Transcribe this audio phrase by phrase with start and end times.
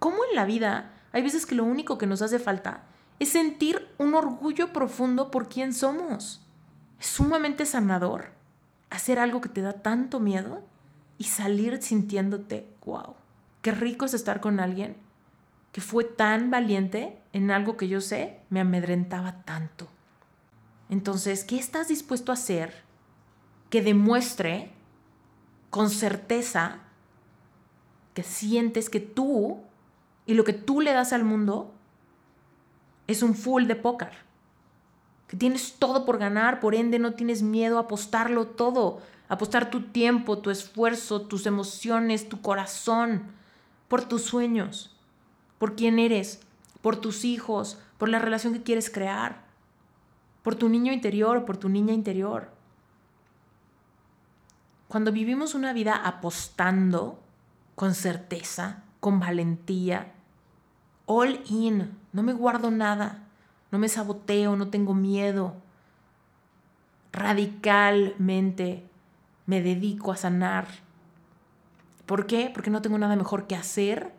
[0.00, 2.82] ¿Cómo en la vida hay veces que lo único que nos hace falta
[3.20, 6.40] es sentir un orgullo profundo por quién somos?
[6.98, 8.32] Es sumamente sanador
[8.88, 10.62] hacer algo que te da tanto miedo
[11.18, 13.14] y salir sintiéndote, wow,
[13.60, 14.96] qué rico es estar con alguien
[15.70, 19.86] que fue tan valiente en algo que yo sé me amedrentaba tanto.
[20.88, 22.72] Entonces, ¿qué estás dispuesto a hacer
[23.68, 24.72] que demuestre
[25.68, 26.78] con certeza
[28.14, 29.60] que sientes que tú
[30.30, 31.74] y lo que tú le das al mundo
[33.06, 34.12] es un full de póker?
[35.26, 39.82] Que tienes todo por ganar, por ende no tienes miedo a apostarlo todo, apostar tu
[39.82, 43.22] tiempo, tu esfuerzo, tus emociones, tu corazón,
[43.88, 44.96] por tus sueños,
[45.58, 46.40] por quién eres,
[46.80, 49.50] por tus hijos, por la relación que quieres crear
[50.42, 52.50] por tu niño interior, por tu niña interior.
[54.88, 57.20] Cuando vivimos una vida apostando
[57.74, 60.12] con certeza, con valentía,
[61.10, 63.24] all in, no me guardo nada,
[63.72, 65.54] no me saboteo, no tengo miedo,
[67.12, 68.84] radicalmente
[69.46, 70.68] me dedico a sanar.
[72.06, 72.52] ¿Por qué?
[72.54, 74.12] Porque no tengo nada mejor que hacer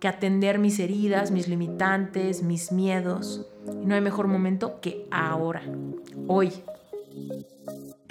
[0.00, 3.46] que atender mis heridas, mis limitantes, mis miedos.
[3.68, 5.62] Y no hay mejor momento que ahora,
[6.28, 6.50] hoy.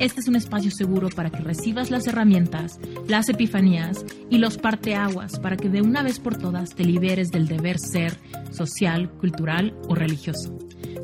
[0.00, 5.40] Este es un espacio seguro para que recibas las herramientas, las epifanías y los parteaguas
[5.40, 8.16] para que de una vez por todas te liberes del deber ser
[8.52, 10.56] social, cultural o religioso.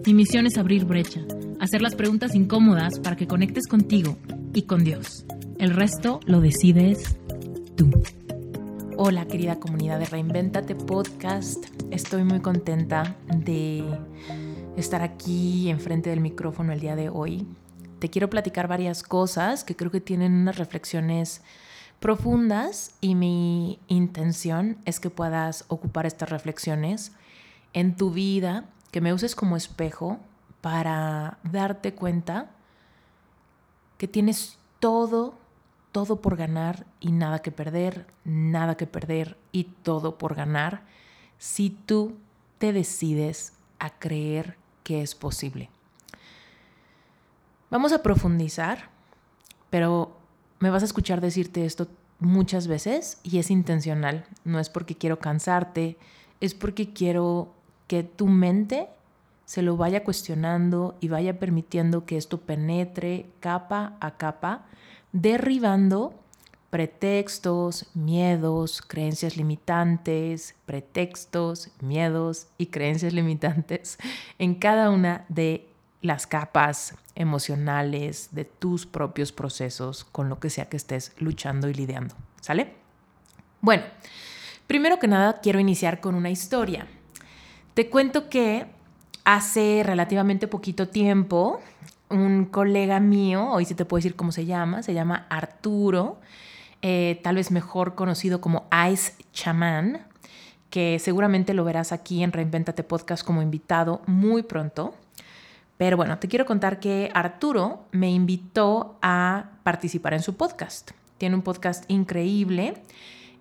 [0.06, 1.22] Mi misión es abrir brecha,
[1.58, 4.16] hacer las preguntas incómodas para que conectes contigo
[4.52, 5.26] y con Dios.
[5.58, 7.16] El resto lo decides
[7.74, 7.90] tú.
[8.96, 11.64] Hola querida comunidad de Reinventate Podcast.
[11.90, 13.82] Estoy muy contenta de
[14.76, 17.44] estar aquí enfrente del micrófono el día de hoy.
[18.04, 21.40] Te quiero platicar varias cosas que creo que tienen unas reflexiones
[22.00, 27.12] profundas y mi intención es que puedas ocupar estas reflexiones
[27.72, 30.18] en tu vida, que me uses como espejo
[30.60, 32.50] para darte cuenta
[33.96, 35.38] que tienes todo,
[35.90, 40.82] todo por ganar y nada que perder, nada que perder y todo por ganar
[41.38, 42.18] si tú
[42.58, 45.70] te decides a creer que es posible.
[47.70, 48.90] Vamos a profundizar,
[49.70, 50.16] pero
[50.60, 51.88] me vas a escuchar decirte esto
[52.20, 54.26] muchas veces y es intencional.
[54.44, 55.96] No es porque quiero cansarte,
[56.40, 57.52] es porque quiero
[57.86, 58.88] que tu mente
[59.44, 64.64] se lo vaya cuestionando y vaya permitiendo que esto penetre capa a capa,
[65.12, 66.14] derribando
[66.70, 73.98] pretextos, miedos, creencias limitantes, pretextos, miedos y creencias limitantes
[74.38, 75.68] en cada una de
[76.04, 81.74] las capas emocionales de tus propios procesos con lo que sea que estés luchando y
[81.74, 82.14] lidiando.
[82.42, 82.74] ¿Sale?
[83.62, 83.84] Bueno,
[84.66, 86.86] primero que nada quiero iniciar con una historia.
[87.72, 88.66] Te cuento que
[89.24, 91.62] hace relativamente poquito tiempo
[92.10, 96.20] un colega mío, hoy se te puede decir cómo se llama, se llama Arturo,
[96.82, 100.06] eh, tal vez mejor conocido como Ice Chaman,
[100.68, 104.94] que seguramente lo verás aquí en Reinventate Podcast como invitado muy pronto.
[105.76, 110.92] Pero bueno, te quiero contar que Arturo me invitó a participar en su podcast.
[111.18, 112.74] Tiene un podcast increíble.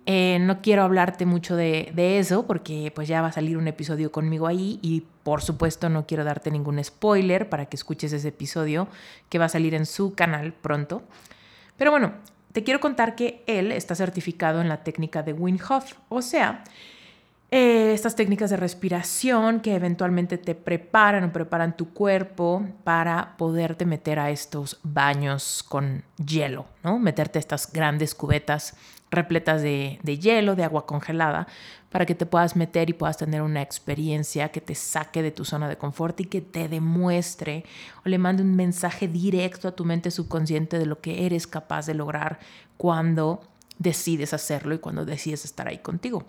[0.06, 3.68] Eh, no quiero hablarte mucho de, de, eso porque pues ya va a salir un
[3.68, 8.28] episodio conmigo ahí y por supuesto no quiero darte ningún spoiler para que escuches ese
[8.28, 8.86] episodio
[9.30, 11.02] que va a salir en su canal pronto.
[11.78, 12.12] Pero bueno,
[12.52, 16.62] te quiero contar que él está certificado en la técnica de Wim Hof, o sea,
[17.50, 23.86] eh, estas técnicas de respiración que eventualmente te preparan o preparan tu cuerpo para poderte
[23.86, 26.98] meter a estos baños con hielo, ¿no?
[26.98, 28.76] Meterte estas grandes cubetas
[29.10, 31.46] repletas de, de hielo, de agua congelada,
[31.90, 35.44] para que te puedas meter y puedas tener una experiencia que te saque de tu
[35.44, 37.64] zona de confort y que te demuestre
[38.04, 41.86] o le mande un mensaje directo a tu mente subconsciente de lo que eres capaz
[41.86, 42.40] de lograr
[42.76, 43.42] cuando
[43.78, 46.24] decides hacerlo y cuando decides estar ahí contigo.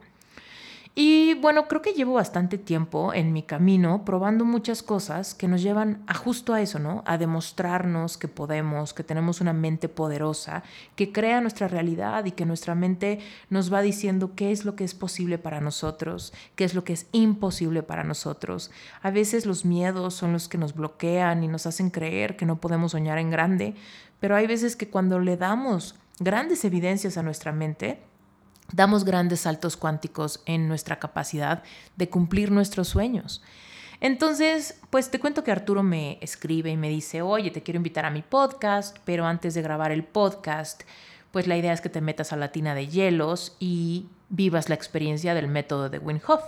[0.97, 5.62] Y bueno, creo que llevo bastante tiempo en mi camino probando muchas cosas que nos
[5.62, 7.03] llevan a justo a eso, ¿no?
[7.06, 10.63] A demostrarnos que podemos, que tenemos una mente poderosa,
[10.95, 13.19] que crea nuestra realidad y que nuestra mente
[13.50, 16.94] nos va diciendo qué es lo que es posible para nosotros, qué es lo que
[16.94, 18.71] es imposible para nosotros.
[19.01, 22.62] A veces los miedos son los que nos bloquean y nos hacen creer que no
[22.62, 23.75] podemos soñar en grande,
[24.21, 28.00] pero hay veces que cuando le damos grandes evidencias a nuestra mente,
[28.71, 31.63] damos grandes saltos cuánticos en nuestra capacidad
[31.95, 33.41] de cumplir nuestros sueños.
[34.01, 38.06] Entonces, pues te cuento que Arturo me escribe y me dice, oye, te quiero invitar
[38.06, 40.83] a mi podcast, pero antes de grabar el podcast,
[41.31, 44.75] pues la idea es que te metas a la tina de hielos y vivas la
[44.75, 46.44] experiencia del método de Wim Hof.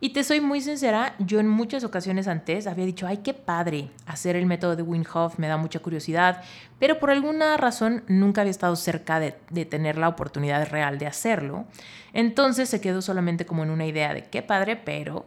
[0.00, 3.90] Y te soy muy sincera, yo en muchas ocasiones antes había dicho, ay, qué padre,
[4.06, 6.44] hacer el método de Wim Hof me da mucha curiosidad,
[6.78, 11.08] pero por alguna razón nunca había estado cerca de, de, tener la oportunidad real de
[11.08, 11.64] hacerlo.
[12.12, 15.26] Entonces se quedó solamente como en una idea de qué padre, pero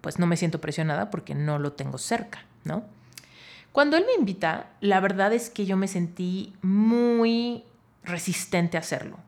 [0.00, 2.84] pues no me siento presionada porque no lo tengo cerca, ¿no?
[3.72, 7.64] Cuando él me invita, la verdad es que yo me sentí muy
[8.04, 9.18] resistente a hacerlo.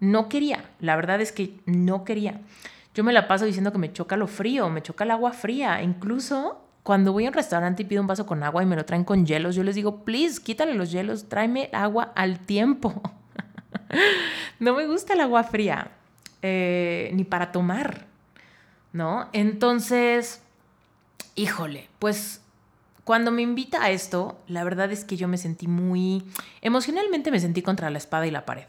[0.00, 2.40] No quería, la verdad es que no quería.
[2.96, 5.82] Yo me la paso diciendo que me choca lo frío, me choca el agua fría.
[5.82, 8.86] Incluso cuando voy a un restaurante y pido un vaso con agua y me lo
[8.86, 13.02] traen con hielos, yo les digo, please, quítale los hielos, tráeme agua al tiempo.
[14.60, 15.90] no me gusta el agua fría,
[16.40, 18.06] eh, ni para tomar,
[18.94, 19.28] ¿no?
[19.34, 20.40] Entonces,
[21.34, 22.40] híjole, pues
[23.04, 26.24] cuando me invita a esto, la verdad es que yo me sentí muy,
[26.62, 28.64] emocionalmente me sentí contra la espada y la pared.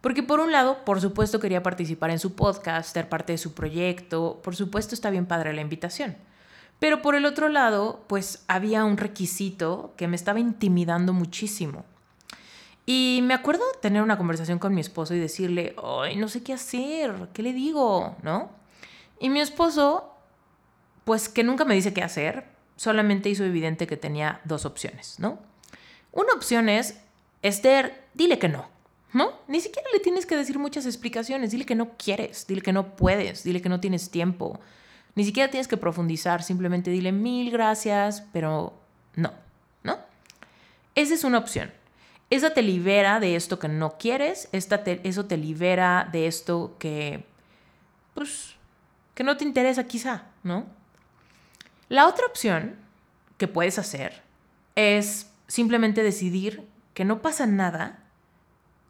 [0.00, 3.54] Porque por un lado, por supuesto quería participar en su podcast, ser parte de su
[3.54, 6.16] proyecto, por supuesto está bien padre la invitación.
[6.78, 11.84] Pero por el otro lado, pues había un requisito que me estaba intimidando muchísimo.
[12.86, 16.54] Y me acuerdo tener una conversación con mi esposo y decirle, ay, no sé qué
[16.54, 18.16] hacer, ¿qué le digo?
[18.22, 18.50] ¿No?
[19.20, 20.14] Y mi esposo,
[21.04, 22.46] pues que nunca me dice qué hacer,
[22.76, 25.38] solamente hizo evidente que tenía dos opciones, ¿no?
[26.12, 27.00] Una opción es,
[27.42, 28.68] Esther, dile que no.
[29.12, 29.32] ¿No?
[29.48, 31.50] Ni siquiera le tienes que decir muchas explicaciones.
[31.50, 34.60] Dile que no quieres, dile que no puedes, dile que no tienes tiempo.
[35.14, 38.74] Ni siquiera tienes que profundizar, simplemente dile mil gracias, pero
[39.16, 39.32] no,
[39.82, 39.98] ¿no?
[40.94, 41.72] Esa es una opción.
[42.30, 47.24] Esa te libera de esto que no quieres, esta eso te libera de esto que,
[48.14, 48.54] pues,
[49.14, 50.66] que no te interesa quizá, ¿no?
[51.88, 52.76] La otra opción
[53.38, 54.22] que puedes hacer
[54.74, 58.04] es simplemente decidir que no pasa nada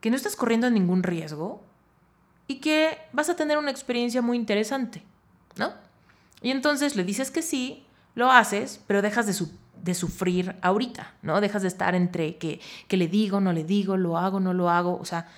[0.00, 1.62] que no estás corriendo ningún riesgo
[2.46, 5.02] y que vas a tener una experiencia muy interesante,
[5.56, 5.72] ¿no?
[6.40, 7.84] Y entonces le dices que sí,
[8.14, 11.40] lo haces, pero dejas de, sufrir ahorita, ¿no?
[11.40, 14.70] Dejas de estar entre que, que le digo, no le digo, lo hago, no lo
[14.70, 15.28] hago, o sea,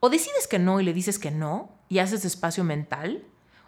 [0.00, 3.24] o decides que no y le dices que no y haces espacio mental,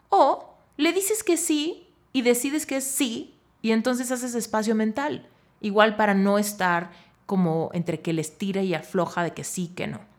[0.09, 5.29] o le dices que sí y decides que sí y entonces haces espacio mental,
[5.61, 6.91] igual para no estar
[7.27, 10.10] como entre que les tira y afloja de que sí, que no.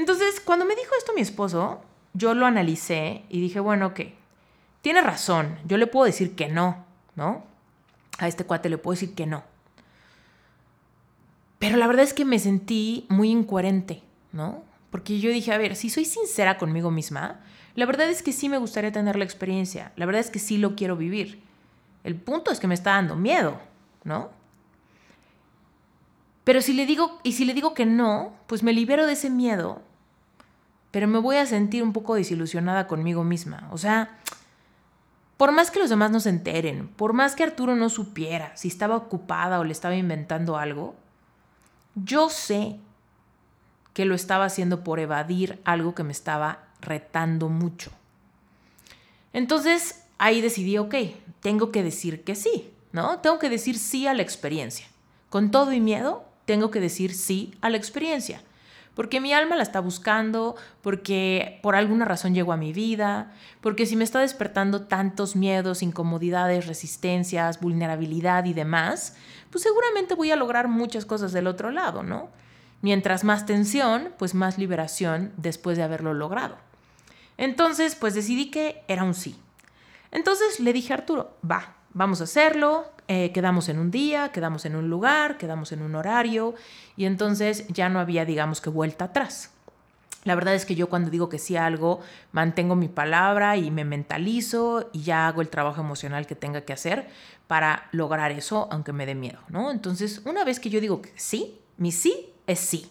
[0.00, 1.82] Entonces, cuando me dijo esto mi esposo,
[2.14, 4.00] yo lo analicé y dije, bueno, ok,
[4.80, 6.86] tiene razón, yo le puedo decir que no,
[7.16, 7.44] ¿no?
[8.16, 9.44] A este cuate le puedo decir que no.
[11.58, 14.02] Pero la verdad es que me sentí muy incoherente,
[14.32, 14.62] ¿no?
[14.90, 17.40] Porque yo dije, a ver, si soy sincera conmigo misma,
[17.74, 20.56] la verdad es que sí me gustaría tener la experiencia, la verdad es que sí
[20.56, 21.42] lo quiero vivir.
[22.04, 23.60] El punto es que me está dando miedo,
[24.04, 24.30] ¿no?
[26.44, 29.28] Pero si le digo, y si le digo que no, pues me libero de ese
[29.28, 29.82] miedo,
[30.90, 33.68] pero me voy a sentir un poco desilusionada conmigo misma.
[33.72, 34.18] O sea,
[35.36, 38.68] por más que los demás no se enteren, por más que Arturo no supiera si
[38.68, 40.94] estaba ocupada o le estaba inventando algo,
[41.94, 42.78] yo sé
[43.94, 47.90] que lo estaba haciendo por evadir algo que me estaba retando mucho.
[49.32, 50.94] Entonces ahí decidí, ok,
[51.40, 53.20] tengo que decir que sí, ¿no?
[53.20, 54.86] Tengo que decir sí a la experiencia.
[55.28, 58.42] Con todo y miedo, tengo que decir sí a la experiencia.
[58.94, 63.86] Porque mi alma la está buscando, porque por alguna razón llegó a mi vida, porque
[63.86, 69.16] si me está despertando tantos miedos, incomodidades, resistencias, vulnerabilidad y demás,
[69.50, 72.30] pues seguramente voy a lograr muchas cosas del otro lado, ¿no?
[72.82, 76.56] Mientras más tensión, pues más liberación después de haberlo logrado.
[77.36, 79.36] Entonces, pues decidí que era un sí.
[80.10, 84.64] Entonces le dije a Arturo, va, vamos a hacerlo, eh, quedamos en un día, quedamos
[84.64, 86.54] en un lugar, quedamos en un horario
[86.96, 89.50] y entonces ya no había, digamos que, vuelta atrás.
[90.24, 92.00] La verdad es que yo cuando digo que sí a algo,
[92.32, 96.74] mantengo mi palabra y me mentalizo y ya hago el trabajo emocional que tenga que
[96.74, 97.08] hacer
[97.46, 99.70] para lograr eso, aunque me dé miedo, ¿no?
[99.70, 102.90] Entonces, una vez que yo digo que sí, mi sí es sí.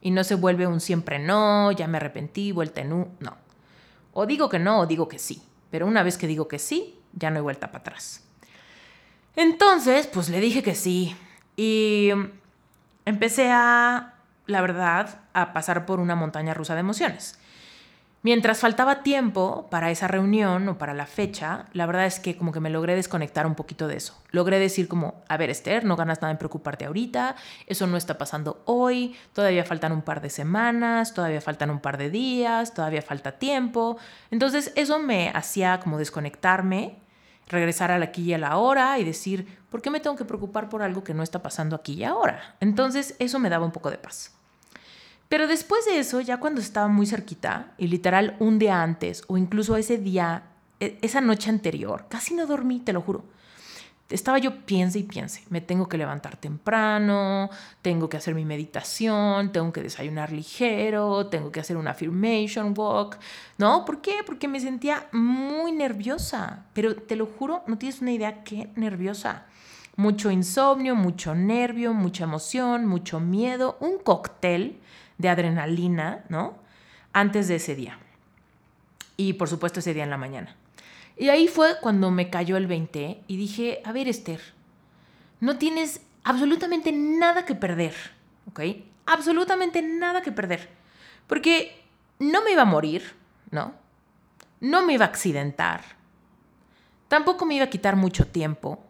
[0.00, 3.36] Y no se vuelve un siempre no, ya me arrepentí, vuelta en un, no.
[4.12, 5.42] O digo que no o digo que sí.
[5.70, 8.29] Pero una vez que digo que sí, ya no hay vuelta para atrás.
[9.40, 11.16] Entonces, pues le dije que sí.
[11.56, 12.10] Y
[13.06, 14.12] empecé a,
[14.44, 17.38] la verdad, a pasar por una montaña rusa de emociones.
[18.22, 22.52] Mientras faltaba tiempo para esa reunión o para la fecha, la verdad es que como
[22.52, 24.22] que me logré desconectar un poquito de eso.
[24.30, 27.34] Logré decir como, a ver Esther, no ganas nada en preocuparte ahorita,
[27.66, 31.96] eso no está pasando hoy, todavía faltan un par de semanas, todavía faltan un par
[31.96, 33.96] de días, todavía falta tiempo.
[34.30, 36.98] Entonces eso me hacía como desconectarme,
[37.50, 40.68] regresar al aquí y a la hora y decir, ¿por qué me tengo que preocupar
[40.68, 42.56] por algo que no está pasando aquí y ahora?
[42.60, 44.32] Entonces eso me daba un poco de paz.
[45.28, 49.36] Pero después de eso, ya cuando estaba muy cerquita, y literal un día antes, o
[49.36, 50.42] incluso ese día,
[50.80, 53.24] e, esa noche anterior, casi no dormí, te lo juro.
[54.10, 57.48] Estaba yo piense y piense, me tengo que levantar temprano,
[57.80, 63.18] tengo que hacer mi meditación, tengo que desayunar ligero, tengo que hacer una affirmation walk,
[63.56, 63.84] ¿no?
[63.84, 64.16] ¿Por qué?
[64.26, 69.46] Porque me sentía muy nerviosa, pero te lo juro, no tienes una idea qué nerviosa.
[69.94, 74.80] Mucho insomnio, mucho nervio, mucha emoción, mucho miedo, un cóctel
[75.18, 76.54] de adrenalina, ¿no?
[77.12, 77.98] Antes de ese día.
[79.16, 80.56] Y por supuesto ese día en la mañana.
[81.20, 84.40] Y ahí fue cuando me cayó el 20 y dije, a ver Esther,
[85.38, 87.94] no tienes absolutamente nada que perder,
[88.48, 88.60] ¿ok?
[89.04, 90.70] Absolutamente nada que perder.
[91.26, 91.84] Porque
[92.18, 93.14] no me iba a morir,
[93.50, 93.74] ¿no?
[94.60, 95.84] No me iba a accidentar.
[97.08, 98.82] Tampoco me iba a quitar mucho tiempo.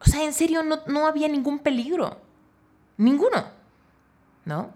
[0.00, 2.20] O sea, en serio, no, no había ningún peligro.
[2.98, 3.62] Ninguno.
[4.44, 4.70] ¿no?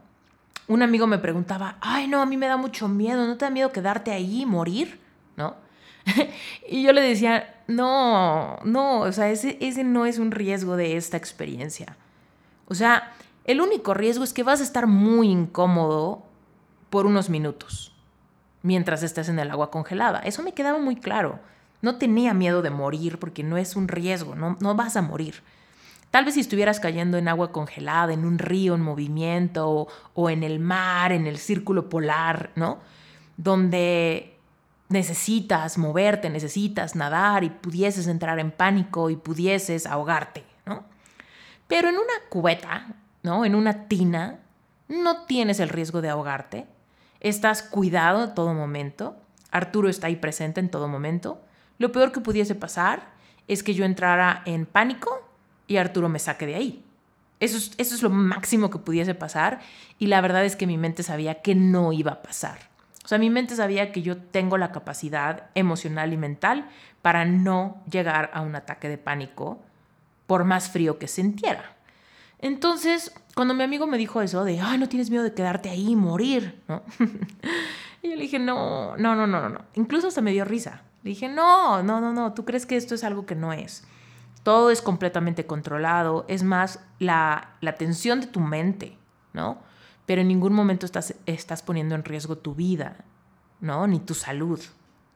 [0.69, 3.51] Un amigo me preguntaba, ay, no, a mí me da mucho miedo, ¿no te da
[3.51, 5.01] miedo quedarte ahí y morir?
[5.37, 5.57] ¿No?
[6.69, 10.97] y yo le decía, no, no, o sea, ese, ese no es un riesgo de
[10.97, 11.97] esta experiencia.
[12.69, 13.13] O sea,
[13.45, 16.25] el único riesgo es que vas a estar muy incómodo
[16.91, 17.93] por unos minutos
[18.63, 20.19] mientras estés en el agua congelada.
[20.21, 21.39] Eso me quedaba muy claro.
[21.83, 25.43] No tenía miedo de morir porque no es un riesgo, no, no vas a morir.
[26.17, 30.45] Tal vez si estuvieras cayendo en agua congelada, en un río en movimiento o, en
[30.45, 32.79] el mar, en el círculo polar, ¿no?
[33.37, 34.35] Donde
[34.89, 40.85] necesitas moverte, necesitas nadar y pudieses entrar en pánico y pudieses ahogarte, ¿no?
[41.69, 43.45] Pero en una cubeta, ¿no?
[43.45, 44.39] En una tina,
[44.89, 46.67] no tienes el riesgo de ahogarte.
[47.21, 49.19] Estás cuidado en todo momento.
[49.51, 51.43] Arturo está ahí presente en todo momento.
[51.77, 53.11] Lo peor que pudiese pasar
[53.49, 55.26] es que yo entrara en pánico
[55.67, 56.85] y Arturo me saque de ahí.
[57.39, 59.61] Eso es, eso es lo máximo que pudiese pasar
[59.99, 62.59] y la verdad es que mi mente sabía que no iba a pasar.
[63.05, 66.69] O sea, mi mente sabía que yo tengo la capacidad emocional y mental
[67.03, 69.61] para no llegar a un ataque de pánico
[70.27, 71.77] por más frío que sintiera.
[72.41, 75.93] Entonces, cuando mi amigo me dijo eso de, ay, no tienes miedo de quedarte ahí
[75.93, 76.83] y morir, ¿no?
[78.03, 79.61] y yo le dije, no, no, no, no, no.
[79.75, 80.83] Incluso hasta me dio risa.
[81.05, 83.85] Le dije, no, no, no, no, tú crees que esto es algo que no es.
[84.47, 88.97] Todo es completamente controlado, es más la, la tensión de tu mente,
[89.33, 89.59] ¿no?
[90.07, 92.99] Pero en ningún momento estás, estás poniendo en riesgo tu vida,
[93.59, 93.89] ¿no?
[93.89, 94.61] Ni tu salud.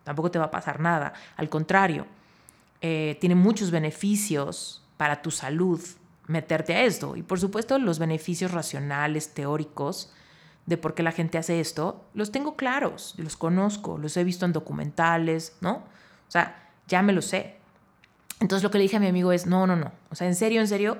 [0.02, 1.12] Tampoco te va a pasar nada.
[1.36, 2.08] Al contrario,
[2.80, 5.80] eh, tiene muchos beneficios para tu salud
[6.26, 7.14] meterte a esto.
[7.14, 10.12] Y por supuesto, los beneficios racionales, teóricos,
[10.66, 14.44] de por qué la gente hace esto, los tengo claros, los conozco, los he visto
[14.44, 15.74] en documentales, ¿no?
[15.74, 17.59] O sea, ya me lo sé.
[18.40, 19.92] Entonces lo que le dije a mi amigo es, no, no, no.
[20.10, 20.98] O sea, en serio, en serio,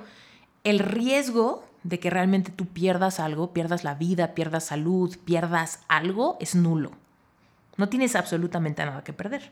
[0.63, 6.37] el riesgo de que realmente tú pierdas algo, pierdas la vida, pierdas salud, pierdas algo,
[6.41, 6.93] es nulo.
[7.77, 9.51] No tienes absolutamente nada que perder.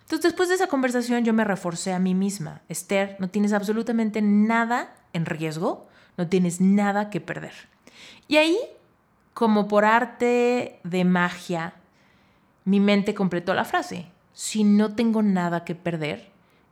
[0.00, 2.62] Entonces, después de esa conversación, yo me reforcé a mí misma.
[2.68, 7.52] Esther, no tienes absolutamente nada en riesgo, no tienes nada que perder.
[8.26, 8.58] Y ahí,
[9.34, 11.74] como por arte de magia,
[12.64, 14.06] mi mente completó la frase.
[14.32, 16.29] Si no tengo nada que perder,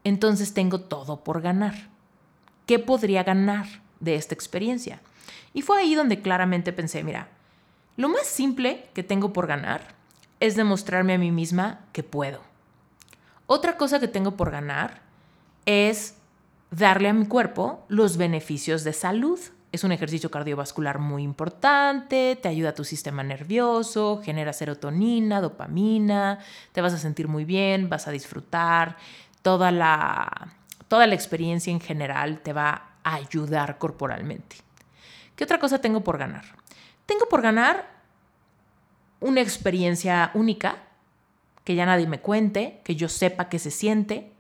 [0.09, 1.75] entonces tengo todo por ganar.
[2.67, 3.67] ¿Qué podría ganar
[4.01, 5.01] de esta experiencia?
[5.55, 7.29] Y fue ahí donde claramente pensé, mira,
[7.97, 9.95] lo más simple que tengo por ganar
[10.41, 12.41] es demostrarme a mí misma que puedo.
[13.47, 15.01] Otra cosa que tengo por ganar
[15.67, 16.15] es
[16.71, 19.41] darle a mi cuerpo los beneficios de salud.
[19.73, 26.39] Es un ejercicio cardiovascular muy importante, te ayuda a tu sistema nervioso, genera serotonina, dopamina,
[26.73, 28.97] te vas a sentir muy bien, vas a disfrutar,
[29.43, 30.55] toda la,
[30.89, 34.57] toda la experiencia en general te va a ayudar corporalmente.
[35.37, 36.45] ¿Qué otra cosa tengo por ganar?
[37.07, 37.87] Tengo por ganar
[39.21, 40.77] una experiencia única,
[41.65, 44.33] que ya nadie me cuente, que yo sepa que se siente.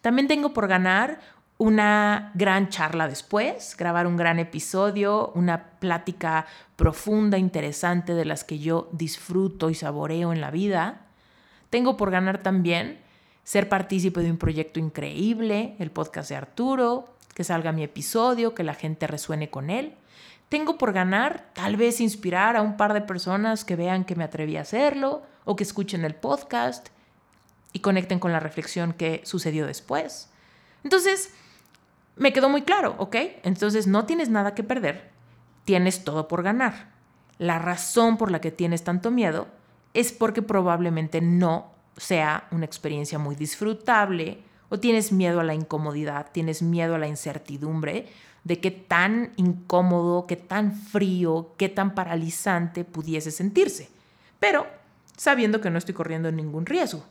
[0.00, 1.20] También tengo por ganar
[1.58, 8.60] una gran charla después, grabar un gran episodio, una plática profunda, interesante de las que
[8.60, 11.06] yo disfruto y saboreo en la vida.
[11.68, 13.00] Tengo por ganar también
[13.48, 18.62] ser partícipe de un proyecto increíble, el podcast de Arturo, que salga mi episodio, que
[18.62, 19.94] la gente resuene con él.
[20.50, 24.24] Tengo por ganar tal vez inspirar a un par de personas que vean que me
[24.24, 26.88] atreví a hacerlo o que escuchen el podcast
[27.72, 30.28] y conecten con la reflexión que sucedió después.
[30.84, 31.32] Entonces,
[32.16, 33.16] me quedó muy claro, ¿ok?
[33.44, 35.10] Entonces no tienes nada que perder,
[35.64, 36.90] tienes todo por ganar.
[37.38, 39.48] La razón por la que tienes tanto miedo
[39.94, 46.30] es porque probablemente no sea una experiencia muy disfrutable o tienes miedo a la incomodidad,
[46.32, 48.06] tienes miedo a la incertidumbre
[48.44, 53.90] de qué tan incómodo, qué tan frío, qué tan paralizante pudiese sentirse,
[54.38, 54.66] pero
[55.16, 57.04] sabiendo que no estoy corriendo ningún riesgo.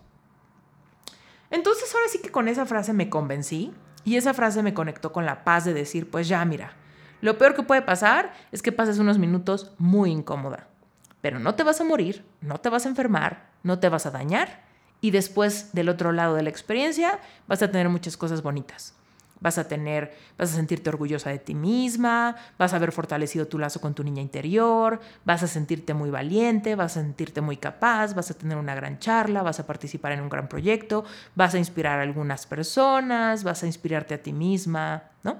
[1.52, 5.26] Entonces ahora sí que con esa frase me convencí y esa frase me conectó con
[5.26, 6.74] la paz de decir, pues ya mira,
[7.22, 10.68] lo peor que puede pasar es que pases unos minutos muy incómoda,
[11.22, 14.12] pero no te vas a morir, no te vas a enfermar, no te vas a
[14.12, 14.67] dañar
[15.02, 18.94] y después del otro lado de la experiencia vas a tener muchas cosas bonitas.
[19.40, 23.60] Vas a tener, vas a sentirte orgullosa de ti misma, vas a haber fortalecido tu
[23.60, 28.16] lazo con tu niña interior, vas a sentirte muy valiente, vas a sentirte muy capaz,
[28.16, 31.60] vas a tener una gran charla, vas a participar en un gran proyecto, vas a
[31.60, 35.38] inspirar a algunas personas, vas a inspirarte a ti misma, ¿no?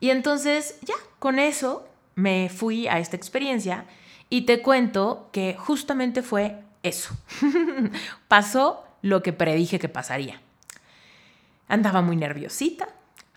[0.00, 3.84] Y entonces, ya, con eso me fui a esta experiencia
[4.30, 7.14] y te cuento que justamente fue eso.
[8.28, 10.40] Pasó lo que predije que pasaría.
[11.68, 12.88] Andaba muy nerviosita.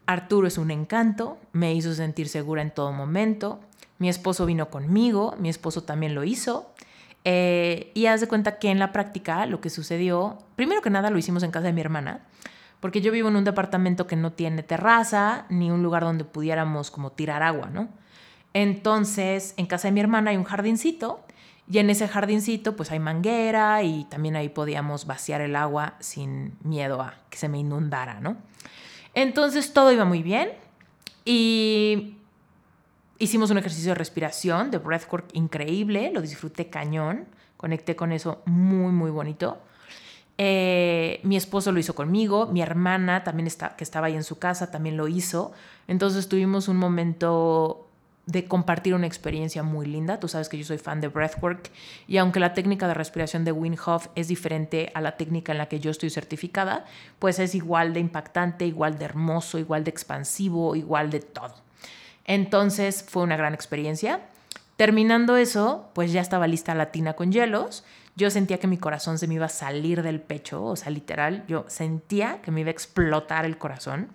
[0.05, 3.59] Arturo es un encanto, me hizo sentir segura en todo momento.
[3.99, 6.73] Mi esposo vino conmigo, mi esposo también lo hizo.
[7.25, 11.09] Eh, y haz de cuenta que en la práctica lo que sucedió, primero que nada
[11.09, 12.21] lo hicimos en casa de mi hermana,
[12.79, 16.91] porque yo vivo en un departamento que no tiene terraza ni un lugar donde pudiéramos
[16.91, 17.89] como tirar agua, ¿no?
[18.53, 21.23] Entonces, en casa de mi hermana hay un jardincito
[21.71, 26.57] y en ese jardincito pues hay manguera y también ahí podíamos vaciar el agua sin
[26.63, 28.37] miedo a que se me inundara, ¿no?
[29.13, 30.49] Entonces todo iba muy bien
[31.25, 32.15] y
[33.19, 38.91] hicimos un ejercicio de respiración, de breathwork increíble, lo disfruté cañón, conecté con eso muy,
[38.91, 39.59] muy bonito.
[40.39, 44.39] Eh, mi esposo lo hizo conmigo, mi hermana también está, que estaba ahí en su
[44.39, 45.51] casa también lo hizo.
[45.87, 47.88] Entonces tuvimos un momento
[48.29, 50.19] de compartir una experiencia muy linda.
[50.19, 51.71] Tú sabes que yo soy fan de breathwork
[52.07, 55.57] y aunque la técnica de respiración de Wim Hof es diferente a la técnica en
[55.57, 56.85] la que yo estoy certificada,
[57.17, 61.55] pues es igual de impactante, igual de hermoso, igual de expansivo, igual de todo.
[62.25, 64.21] Entonces fue una gran experiencia.
[64.77, 67.83] Terminando eso, pues ya estaba lista la tina con hielos.
[68.15, 71.45] Yo sentía que mi corazón se me iba a salir del pecho, o sea, literal,
[71.47, 74.09] yo sentía que me iba a explotar el corazón.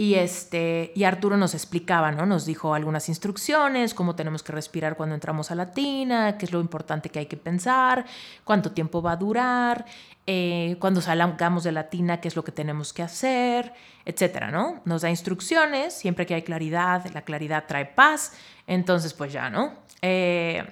[0.00, 2.24] Y, este, y Arturo nos explicaba, ¿no?
[2.24, 6.52] Nos dijo algunas instrucciones, cómo tenemos que respirar cuando entramos a la tina, qué es
[6.52, 8.06] lo importante que hay que pensar,
[8.42, 9.84] cuánto tiempo va a durar,
[10.26, 13.74] eh, cuando salgamos de la tina, qué es lo que tenemos que hacer,
[14.06, 14.80] etcétera, ¿no?
[14.86, 18.32] Nos da instrucciones, siempre que hay claridad, la claridad trae paz,
[18.66, 19.74] entonces pues ya, ¿no?
[20.00, 20.64] Eh,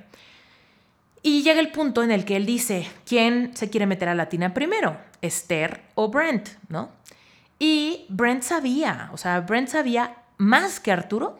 [1.22, 4.30] y llega el punto en el que él dice, ¿quién se quiere meter a la
[4.30, 4.96] tina primero?
[5.20, 6.96] ¿Esther o Brent, ¿no?
[7.58, 11.38] Y Brent sabía, o sea, Brent sabía más que Arturo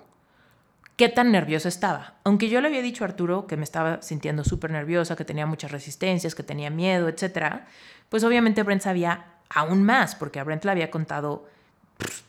[0.97, 2.15] qué tan nervioso estaba.
[2.25, 5.47] Aunque yo le había dicho a Arturo que me estaba sintiendo súper nerviosa, que tenía
[5.47, 7.61] muchas resistencias, que tenía miedo, etc.,
[8.09, 11.47] pues obviamente Brent sabía aún más, porque a Brent le había contado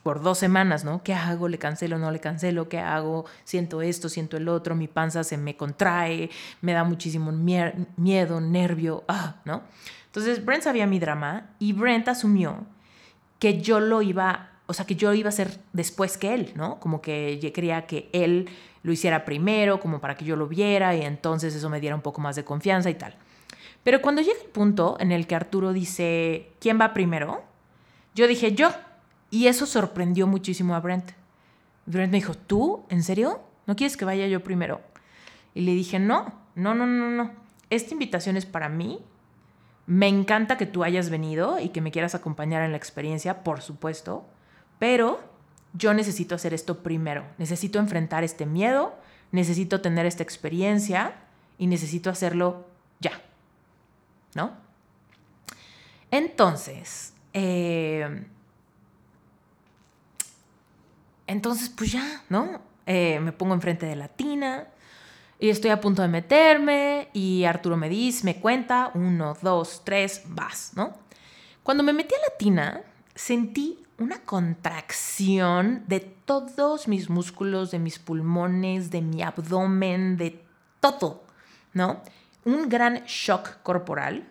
[0.03, 1.03] por dos semanas, ¿no?
[1.03, 1.47] ¿Qué hago?
[1.47, 1.97] ¿Le cancelo?
[1.97, 2.69] ¿No le cancelo?
[2.69, 3.25] ¿Qué hago?
[3.43, 6.29] Siento esto, siento el otro, mi panza se me contrae,
[6.61, 9.63] me da muchísimo miedo, nervio, ah, ¿no?
[10.07, 12.65] Entonces Brent sabía mi drama y Brent asumió
[13.39, 16.79] que yo lo iba, o sea, que yo iba a ser después que él, ¿no?
[16.79, 18.49] Como que yo quería que él
[18.83, 22.01] lo hiciera primero, como para que yo lo viera y entonces eso me diera un
[22.01, 23.15] poco más de confianza y tal.
[23.83, 27.43] Pero cuando llega el punto en el que Arturo dice, ¿quién va primero?
[28.13, 28.71] Yo dije, yo.
[29.31, 31.11] Y eso sorprendió muchísimo a Brent.
[31.85, 32.83] Brent me dijo, ¿tú?
[32.89, 33.41] ¿En serio?
[33.67, 34.81] ¿No quieres que vaya yo primero?
[35.53, 37.31] Y le dije, no, no, no, no, no.
[37.69, 38.99] Esta invitación es para mí
[39.89, 43.61] me encanta que tú hayas venido y que me quieras acompañar en la experiencia, por
[43.61, 44.23] supuesto,
[44.77, 45.19] pero
[45.73, 47.25] yo necesito hacer esto primero.
[47.39, 48.93] Necesito enfrentar este miedo,
[49.31, 51.15] necesito tener esta experiencia
[51.57, 52.67] y necesito hacerlo
[52.99, 53.19] ya.
[54.35, 54.51] ¿No?
[56.11, 58.27] Entonces, eh,
[61.25, 62.61] entonces, pues ya, ¿no?
[62.85, 64.67] Eh, me pongo enfrente de la tina,
[65.39, 70.23] y estoy a punto de meterme y Arturo me dice, me cuenta, uno, dos, tres,
[70.27, 70.93] vas, ¿no?
[71.63, 72.81] Cuando me metí a la tina,
[73.15, 80.43] sentí una contracción de todos mis músculos, de mis pulmones, de mi abdomen, de
[80.79, 81.23] todo,
[81.73, 82.01] ¿no?
[82.45, 84.27] un gran shock corporal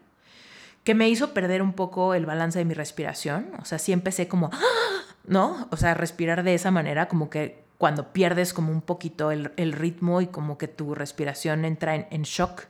[0.85, 3.51] que me hizo perder un poco el balance de mi respiración.
[3.61, 4.51] O sea, sí empecé como,
[5.27, 5.69] ¿no?
[5.71, 10.21] O sea, respirar de esa manera, como que cuando pierdes como un poquito el, ritmo
[10.21, 12.65] y como que tu respiración entra en, shock.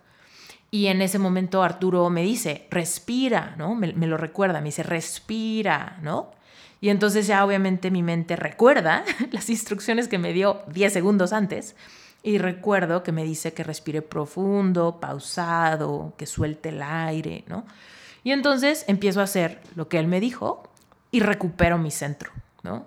[0.71, 3.75] Y en ese momento Arturo me dice, respira, ¿no?
[3.75, 6.31] Me, me, lo recuerda, me dice, respira, ¿no?
[6.81, 11.75] Y entonces ya obviamente mi mente recuerda las instrucciones que me dio 10 segundos antes
[12.23, 17.65] y recuerdo que me dice que respire profundo, pausado, que suelte el aire, ¿no?
[18.25, 20.71] Y entonces empiezo a hacer lo que él me dijo
[21.11, 22.31] y recupero mi centro,
[22.63, 22.85] ¿no?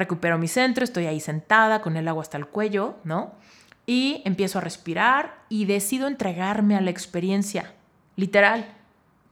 [0.00, 3.32] Recupero mi centro, estoy ahí sentada con el agua hasta el cuello, ¿no?
[3.84, 7.74] Y empiezo a respirar y decido entregarme a la experiencia,
[8.16, 8.66] literal.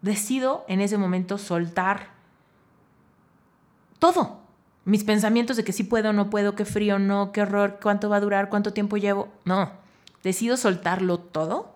[0.02, 2.08] Decido en ese momento soltar
[3.98, 4.40] todo.
[4.84, 8.16] Mis pensamientos de que sí puedo, no puedo, qué frío, no, qué horror, cuánto va
[8.16, 9.28] a durar, cuánto tiempo llevo.
[9.46, 9.72] No,
[10.22, 11.72] decido soltarlo todo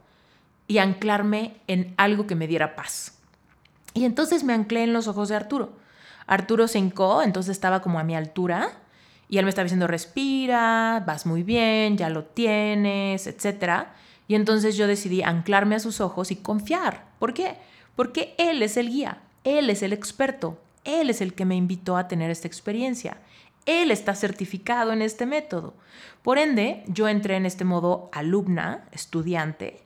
[0.66, 3.18] y anclarme en algo que me diera paz.
[3.94, 5.72] Y entonces me anclé en los ojos de Arturo.
[6.26, 8.81] Arturo se hincó, entonces estaba como a mi altura
[9.32, 13.86] y él me estaba diciendo, respira, vas muy bien, ya lo tienes, etc.
[14.28, 17.06] Y entonces yo decidí anclarme a sus ojos y confiar.
[17.18, 17.56] ¿Por qué?
[17.96, 21.96] Porque él es el guía, él es el experto, él es el que me invitó
[21.96, 23.22] a tener esta experiencia.
[23.64, 25.72] Él está certificado en este método.
[26.20, 29.80] Por ende, yo entré en este modo alumna, estudiante,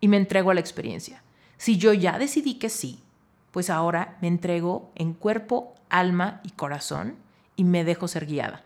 [0.00, 1.20] y me entrego a la experiencia.
[1.56, 3.00] Si yo ya decidí que sí,
[3.50, 7.16] pues ahora me entrego en cuerpo, alma y corazón
[7.56, 8.62] y me dejo ser guiada.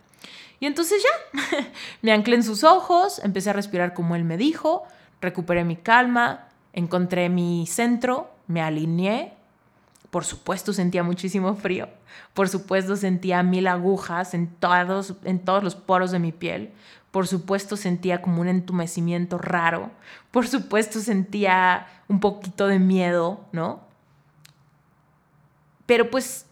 [0.61, 1.69] Y entonces ya,
[2.03, 4.85] me anclé en sus ojos, empecé a respirar como él me dijo,
[5.21, 9.39] recuperé mi calma, encontré mi centro, me alineé
[10.11, 11.89] por supuesto sentía muchísimo frío.
[12.33, 16.73] Por supuesto sentía mil agujas en todos, en todos los poros de mi piel.
[17.11, 19.91] Por supuesto sentía como un entumecimiento raro.
[20.31, 23.81] Por supuesto sentía un poquito de miedo, ¿no?
[25.85, 26.47] Pero pues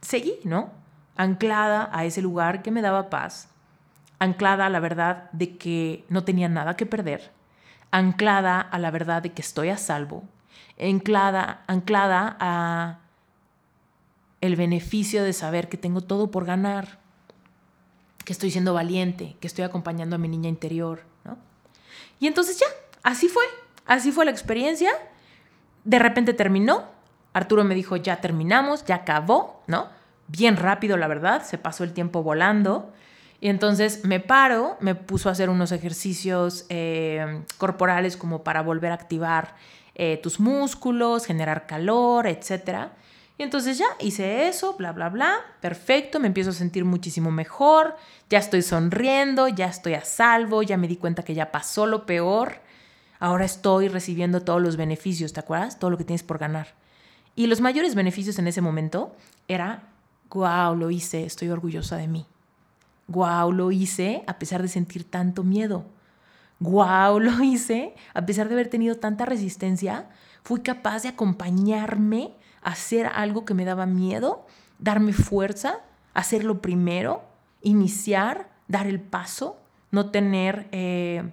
[0.00, 0.70] seguí, ¿no?
[1.16, 3.48] Anclada a ese lugar que me daba paz.
[4.18, 7.32] Anclada a la verdad de que no tenía nada que perder.
[7.90, 10.24] Anclada a la verdad de que estoy a salvo
[10.78, 12.98] anclada, anclada a
[14.40, 16.98] el beneficio de saber que tengo todo por ganar,
[18.24, 21.38] que estoy siendo valiente, que estoy acompañando a mi niña interior, ¿no?
[22.20, 22.66] Y entonces ya,
[23.02, 23.44] así fue,
[23.86, 24.90] así fue la experiencia.
[25.84, 26.84] De repente terminó,
[27.32, 29.88] Arturo me dijo, ya terminamos, ya acabó, ¿no?
[30.28, 32.92] Bien rápido, la verdad, se pasó el tiempo volando.
[33.40, 38.92] Y entonces me paro, me puso a hacer unos ejercicios eh, corporales como para volver
[38.92, 39.54] a activar
[39.94, 42.88] eh, tus músculos, generar calor, etc.
[43.38, 47.96] Y entonces ya hice eso, bla, bla, bla, perfecto, me empiezo a sentir muchísimo mejor,
[48.30, 52.06] ya estoy sonriendo, ya estoy a salvo, ya me di cuenta que ya pasó lo
[52.06, 52.60] peor,
[53.20, 55.78] ahora estoy recibiendo todos los beneficios, ¿te acuerdas?
[55.78, 56.68] Todo lo que tienes por ganar.
[57.34, 59.14] Y los mayores beneficios en ese momento
[59.48, 59.82] era,
[60.30, 62.26] wow, lo hice, estoy orgullosa de mí.
[63.08, 65.86] Wow, lo hice a pesar de sentir tanto miedo
[66.60, 70.08] wow, lo hice, a pesar de haber tenido tanta resistencia,
[70.42, 74.46] fui capaz de acompañarme a hacer algo que me daba miedo,
[74.78, 75.80] darme fuerza,
[76.14, 77.24] hacerlo primero,
[77.62, 79.58] iniciar, dar el paso,
[79.90, 81.30] no tener, eh,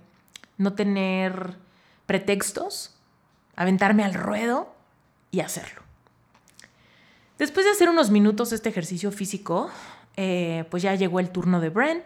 [0.57, 1.57] no tener
[2.05, 2.95] pretextos,
[3.55, 4.73] aventarme al ruedo
[5.31, 5.82] y hacerlo.
[7.37, 9.69] Después de hacer unos minutos este ejercicio físico,
[10.17, 12.03] eh, pues ya llegó el turno de Brent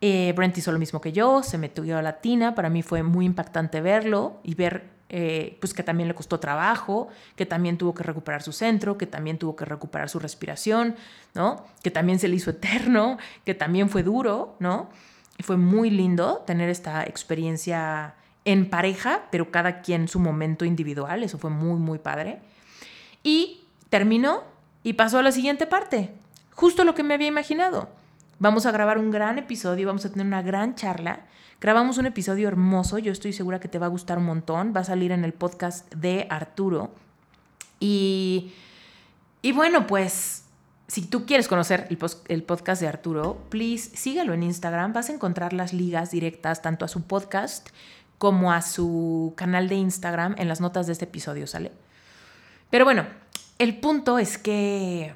[0.00, 3.02] eh, Brent hizo lo mismo que yo, se metió a la tina, para mí fue
[3.02, 7.94] muy impactante verlo y ver eh, pues que también le costó trabajo, que también tuvo
[7.94, 10.94] que recuperar su centro, que también tuvo que recuperar su respiración,
[11.34, 11.66] ¿no?
[11.82, 14.88] Que también se le hizo eterno, que también fue duro, ¿no?
[15.36, 21.24] Y fue muy lindo tener esta experiencia en pareja, pero cada quien su momento individual,
[21.24, 22.40] eso fue muy, muy padre.
[23.22, 24.44] Y terminó
[24.82, 26.10] y pasó a la siguiente parte,
[26.54, 27.90] justo lo que me había imaginado
[28.40, 31.26] Vamos a grabar un gran episodio, vamos a tener una gran charla.
[31.60, 34.72] Grabamos un episodio hermoso, yo estoy segura que te va a gustar un montón.
[34.74, 36.90] Va a salir en el podcast de Arturo.
[37.80, 38.54] Y,
[39.42, 40.44] y bueno, pues
[40.88, 41.98] si tú quieres conocer el,
[42.28, 44.94] el, podcast de Arturo, please síguelo en Instagram.
[44.94, 47.68] Vas a encontrar las ligas directas tanto a su podcast
[48.16, 51.72] como a su canal de Instagram en las notas de este episodio, ¿sale?
[52.70, 53.04] Pero bueno,
[53.60, 55.14] el punto es que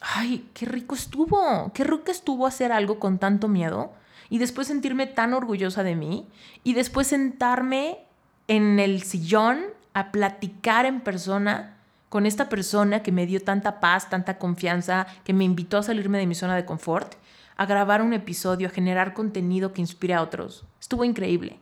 [0.00, 3.92] ay, qué rico estuvo, qué rico estuvo hacer algo con tanto miedo
[4.30, 6.26] y después sentirme tan orgullosa de mí
[6.64, 7.98] y después sentarme
[8.48, 9.60] en el sillón
[9.92, 11.76] a platicar en persona
[12.08, 16.16] con esta persona que me dio tanta paz, tanta confianza, que me invitó a salirme
[16.16, 17.16] de mi zona de confort,
[17.58, 20.64] a grabar un episodio, a generar contenido que inspire a otros.
[20.80, 21.58] Estuvo increíble.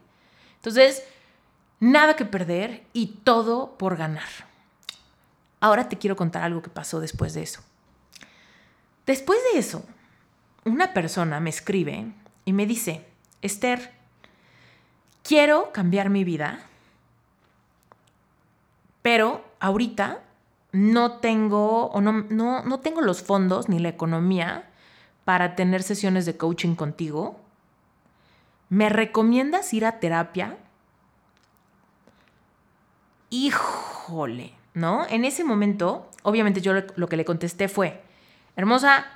[0.55, 1.03] Entonces,
[1.81, 4.48] nada que perder y todo por ganar.
[5.61, 7.63] Ahora te quiero contar algo que pasó después de eso.
[9.07, 9.85] Después de eso,
[10.65, 12.13] una persona me escribe
[12.45, 13.07] y me dice,
[13.43, 13.93] Esther,
[15.23, 16.61] quiero cambiar mi vida,
[19.03, 20.23] pero ahorita
[20.73, 24.69] no tengo o no, no, no tengo los fondos ni la economía
[25.25, 27.41] para tener sesiones de coaching contigo.
[28.69, 30.59] ¿Me recomiendas ir a terapia?
[33.31, 35.07] Híjole, ¿no?
[35.09, 38.03] En ese momento, obviamente yo lo que le contesté fue,
[38.57, 39.07] hermosa,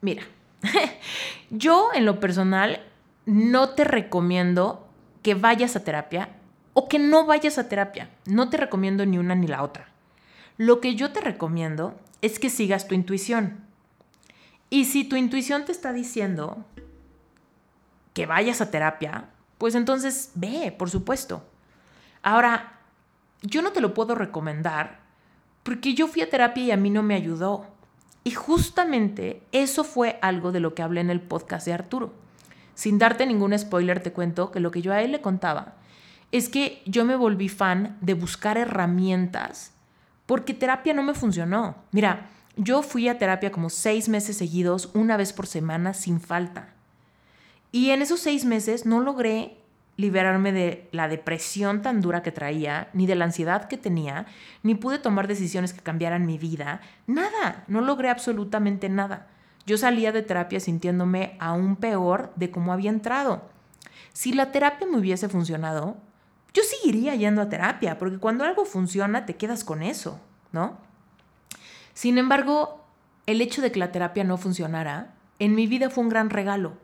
[0.00, 0.24] mira,
[1.50, 2.80] yo en lo personal
[3.26, 4.88] no te recomiendo
[5.22, 6.28] que vayas a terapia
[6.74, 8.10] o que no vayas a terapia.
[8.26, 9.88] No te recomiendo ni una ni la otra.
[10.56, 13.64] Lo que yo te recomiendo es que sigas tu intuición.
[14.70, 16.64] Y si tu intuición te está diciendo
[18.12, 21.46] que vayas a terapia, pues entonces ve, por supuesto.
[22.22, 22.80] Ahora,
[23.44, 25.00] yo no te lo puedo recomendar
[25.62, 27.66] porque yo fui a terapia y a mí no me ayudó.
[28.24, 32.12] Y justamente eso fue algo de lo que hablé en el podcast de Arturo.
[32.74, 35.74] Sin darte ningún spoiler, te cuento que lo que yo a él le contaba
[36.32, 39.72] es que yo me volví fan de buscar herramientas
[40.26, 41.76] porque terapia no me funcionó.
[41.92, 46.72] Mira, yo fui a terapia como seis meses seguidos, una vez por semana, sin falta.
[47.72, 49.58] Y en esos seis meses no logré
[49.96, 54.26] liberarme de la depresión tan dura que traía, ni de la ansiedad que tenía,
[54.62, 56.80] ni pude tomar decisiones que cambiaran mi vida.
[57.06, 59.28] Nada, no logré absolutamente nada.
[59.66, 63.48] Yo salía de terapia sintiéndome aún peor de cómo había entrado.
[64.12, 65.96] Si la terapia me hubiese funcionado,
[66.52, 70.20] yo seguiría yendo a terapia, porque cuando algo funciona te quedas con eso,
[70.52, 70.78] ¿no?
[71.94, 72.84] Sin embargo,
[73.26, 76.83] el hecho de que la terapia no funcionara, en mi vida fue un gran regalo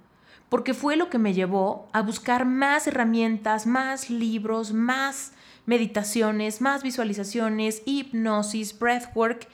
[0.51, 5.33] porque fue lo que me llevó a buscar más herramientas, más libros, más
[5.65, 9.47] meditaciones, más visualizaciones, hipnosis, breathwork,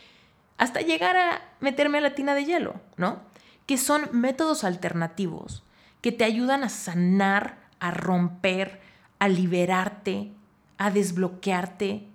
[0.56, 3.20] hasta llegar a meterme a la tina de hielo, ¿no?
[3.66, 5.62] Que son métodos alternativos
[6.00, 8.80] que te ayudan a sanar, a romper,
[9.18, 10.32] a liberarte,
[10.78, 12.06] a desbloquearte,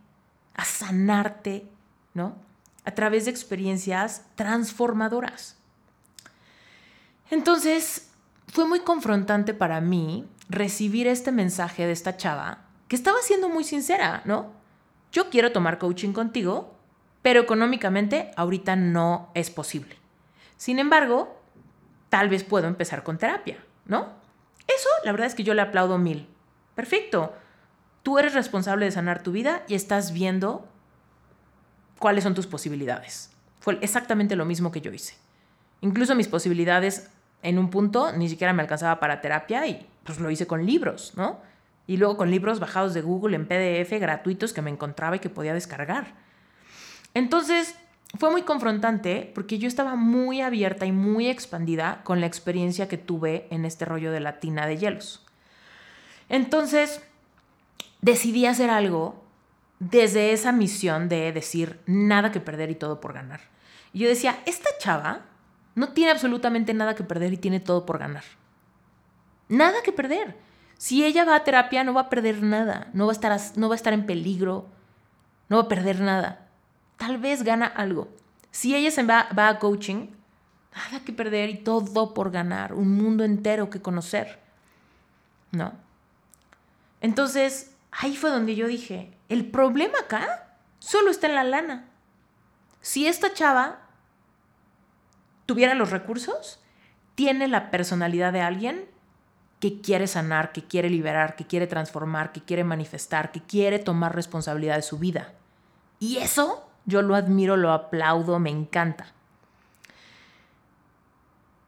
[0.55, 1.67] a sanarte,
[2.15, 2.35] ¿no?
[2.83, 5.55] A través de experiencias transformadoras.
[7.29, 8.10] Entonces,
[8.47, 13.63] fue muy confrontante para mí recibir este mensaje de esta chava que estaba siendo muy
[13.63, 14.51] sincera, ¿no?
[15.11, 16.75] Yo quiero tomar coaching contigo,
[17.21, 19.95] pero económicamente ahorita no es posible.
[20.57, 21.39] Sin embargo,
[22.09, 24.09] tal vez puedo empezar con terapia, ¿no?
[24.67, 26.27] Eso, la verdad es que yo le aplaudo mil.
[26.75, 27.33] Perfecto.
[28.03, 30.67] Tú eres responsable de sanar tu vida y estás viendo
[31.99, 33.31] cuáles son tus posibilidades.
[33.59, 35.15] Fue exactamente lo mismo que yo hice.
[35.81, 37.09] Incluso mis posibilidades
[37.43, 41.13] en un punto ni siquiera me alcanzaba para terapia y pues lo hice con libros,
[41.15, 41.39] ¿no?
[41.87, 45.29] Y luego con libros bajados de Google en PDF gratuitos que me encontraba y que
[45.29, 46.13] podía descargar.
[47.13, 47.75] Entonces,
[48.17, 52.97] fue muy confrontante porque yo estaba muy abierta y muy expandida con la experiencia que
[52.97, 55.25] tuve en este rollo de la tina de hielos.
[56.29, 57.01] Entonces,
[58.01, 59.21] decidí hacer algo
[59.79, 63.41] desde esa misión de decir nada que perder y todo por ganar.
[63.93, 65.21] Y yo decía, esta chava
[65.75, 68.23] no tiene absolutamente nada que perder y tiene todo por ganar.
[69.47, 70.37] Nada que perder.
[70.77, 72.89] Si ella va a terapia, no va a perder nada.
[72.93, 74.67] No va a estar, no va a estar en peligro.
[75.49, 76.47] No va a perder nada.
[76.97, 78.09] Tal vez gana algo.
[78.51, 80.07] Si ella se va, va a coaching,
[80.75, 82.73] nada que perder y todo por ganar.
[82.73, 84.39] Un mundo entero que conocer.
[85.51, 85.73] ¿No?
[87.01, 90.47] Entonces, ahí fue donde yo dije, el problema acá
[90.79, 91.85] solo está en la lana.
[92.81, 93.79] Si esta chava
[95.51, 96.61] tuviera los recursos,
[97.13, 98.85] tiene la personalidad de alguien
[99.59, 104.15] que quiere sanar, que quiere liberar, que quiere transformar, que quiere manifestar, que quiere tomar
[104.15, 105.33] responsabilidad de su vida.
[105.99, 109.07] Y eso yo lo admiro, lo aplaudo, me encanta.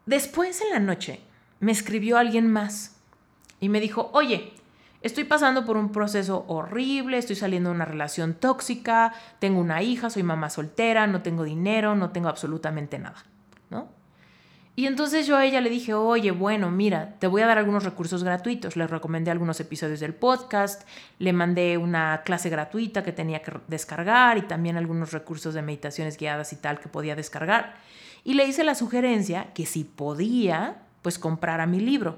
[0.06, 1.20] Después en la noche
[1.60, 2.96] me escribió alguien más
[3.60, 4.54] y me dijo, oye,
[5.02, 10.10] estoy pasando por un proceso horrible, estoy saliendo de una relación tóxica, tengo una hija,
[10.10, 13.26] soy mamá soltera, no tengo dinero, no tengo absolutamente nada.
[14.76, 17.84] Y entonces yo a ella le dije, oye, bueno, mira, te voy a dar algunos
[17.84, 18.76] recursos gratuitos.
[18.76, 20.88] Le recomendé algunos episodios del podcast,
[21.20, 26.18] le mandé una clase gratuita que tenía que descargar y también algunos recursos de meditaciones
[26.18, 27.76] guiadas y tal que podía descargar.
[28.24, 32.18] Y le hice la sugerencia que si podía, pues comprara mi libro,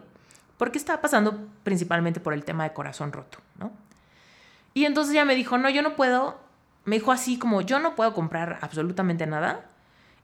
[0.58, 3.72] porque estaba pasando principalmente por el tema de corazón roto, ¿no?
[4.74, 6.38] Y entonces ella me dijo, no, yo no puedo,
[6.86, 9.65] me dijo así como, yo no puedo comprar absolutamente nada,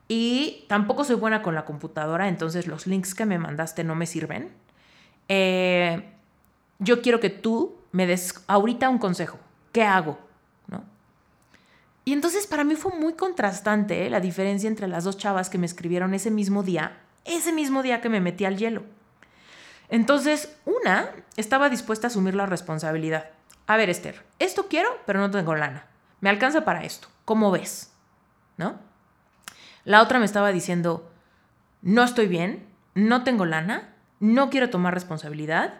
[0.07, 4.05] y tampoco soy buena con la computadora, entonces los links que me mandaste no me
[4.05, 4.51] sirven.
[5.27, 6.09] Eh,
[6.79, 9.39] yo quiero que tú me des ahorita un consejo.
[9.71, 10.19] ¿Qué hago?
[10.67, 10.83] ¿No?
[12.03, 14.09] Y entonces para mí fue muy contrastante ¿eh?
[14.09, 18.01] la diferencia entre las dos chavas que me escribieron ese mismo día, ese mismo día
[18.01, 18.83] que me metí al hielo.
[19.89, 23.29] Entonces, una estaba dispuesta a asumir la responsabilidad.
[23.67, 25.85] A ver, Esther, esto quiero, pero no tengo lana.
[26.21, 27.09] Me alcanza para esto.
[27.25, 27.93] ¿Cómo ves?
[28.57, 28.79] ¿No?
[29.83, 31.11] La otra me estaba diciendo,
[31.81, 35.79] no estoy bien, no tengo lana, no quiero tomar responsabilidad,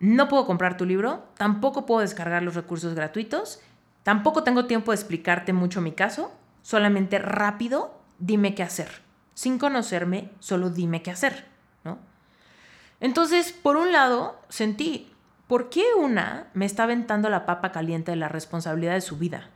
[0.00, 3.60] no puedo comprar tu libro, tampoco puedo descargar los recursos gratuitos,
[4.02, 9.02] tampoco tengo tiempo de explicarte mucho mi caso, solamente rápido dime qué hacer.
[9.34, 11.46] Sin conocerme, solo dime qué hacer,
[11.84, 11.98] ¿no?
[13.00, 15.12] Entonces, por un lado, sentí,
[15.46, 19.50] ¿por qué una me está aventando la papa caliente de la responsabilidad de su vida?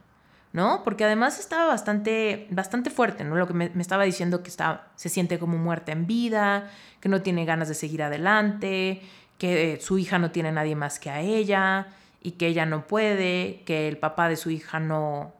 [0.52, 0.82] ¿No?
[0.84, 3.36] Porque además estaba bastante, bastante fuerte, ¿no?
[3.36, 7.22] Lo que me, estaba diciendo que está, se siente como muerta en vida, que no
[7.22, 9.00] tiene ganas de seguir adelante,
[9.38, 11.86] que su hija no tiene nadie más que a ella
[12.22, 15.32] y que ella no puede, que el papá de su hija no,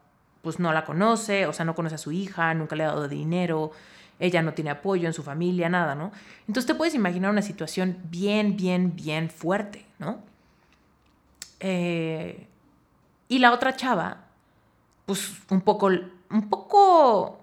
[0.43, 3.07] pues no la conoce, o sea, no conoce a su hija, nunca le ha dado
[3.07, 3.71] dinero,
[4.19, 6.13] ella no tiene apoyo en su familia, nada, ¿no?
[6.49, 10.21] Entonces te puedes imaginar una situación bien, bien, bien fuerte, ¿no?
[11.61, 12.47] Eh,
[13.29, 14.25] y la otra chava,
[15.13, 15.91] pues un poco,
[16.31, 17.39] un poco,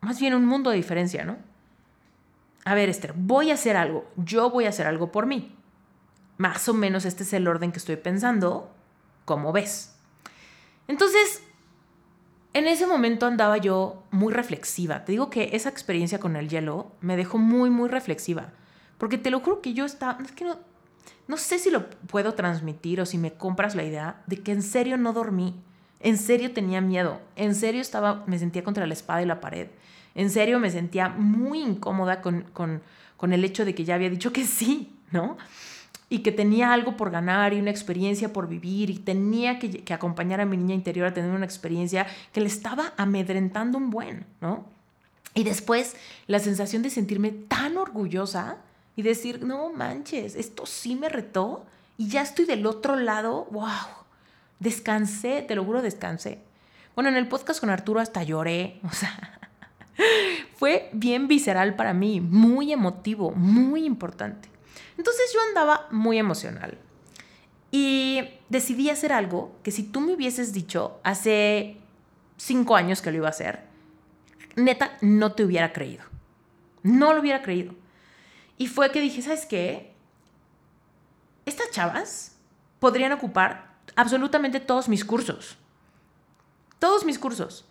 [0.00, 1.36] más bien un mundo de diferencia, ¿no?
[2.64, 5.54] A ver, Esther, voy a hacer algo, yo voy a hacer algo por mí.
[6.38, 8.72] Más o menos este es el orden que estoy pensando,
[9.26, 9.94] como ves.
[10.88, 11.42] Entonces,
[12.54, 15.04] en ese momento andaba yo muy reflexiva.
[15.04, 18.54] Te digo que esa experiencia con el hielo me dejó muy, muy reflexiva.
[18.96, 20.58] Porque te lo juro que yo estaba, es que no,
[21.28, 24.62] no sé si lo puedo transmitir o si me compras la idea de que en
[24.62, 25.62] serio no dormí.
[26.00, 27.20] En serio tenía miedo.
[27.36, 29.68] En serio estaba, me sentía contra la espada y la pared.
[30.14, 32.82] En serio me sentía muy incómoda con, con,
[33.16, 35.36] con el hecho de que ya había dicho que sí, ¿no?
[36.08, 40.40] y que tenía algo por ganar y una experiencia por vivir y tenía que, acompañar
[40.40, 44.64] a mi niña interior a tener una experiencia que le estaba amedrentando un buen, ¿no?
[45.34, 45.96] Y después
[46.28, 48.58] la sensación de sentirme tan orgullosa
[48.94, 51.66] y decir, no manches, esto sí me retó
[51.98, 53.66] y ya estoy del otro lado, wow,
[54.58, 56.40] descansé, te lo juro, descansé.
[56.94, 59.40] Bueno, en el podcast con Arturo hasta lloré, o sea,
[60.56, 64.48] fue bien visceral para mí, muy emotivo, muy importante.
[64.96, 66.78] Entonces yo andaba muy emocional.
[67.70, 71.76] Y decidí hacer algo que si tú me hubieses dicho hace
[72.36, 73.64] cinco años que lo iba a hacer,
[74.54, 76.04] neta, no te hubiera creído.
[76.82, 77.74] No lo hubiera creído.
[78.56, 79.92] Y fue que dije, ¿sabes qué?
[81.44, 82.36] Estas chavas
[82.78, 85.56] podrían ocupar absolutamente todos mis cursos.
[86.78, 87.64] Todos mis cursos.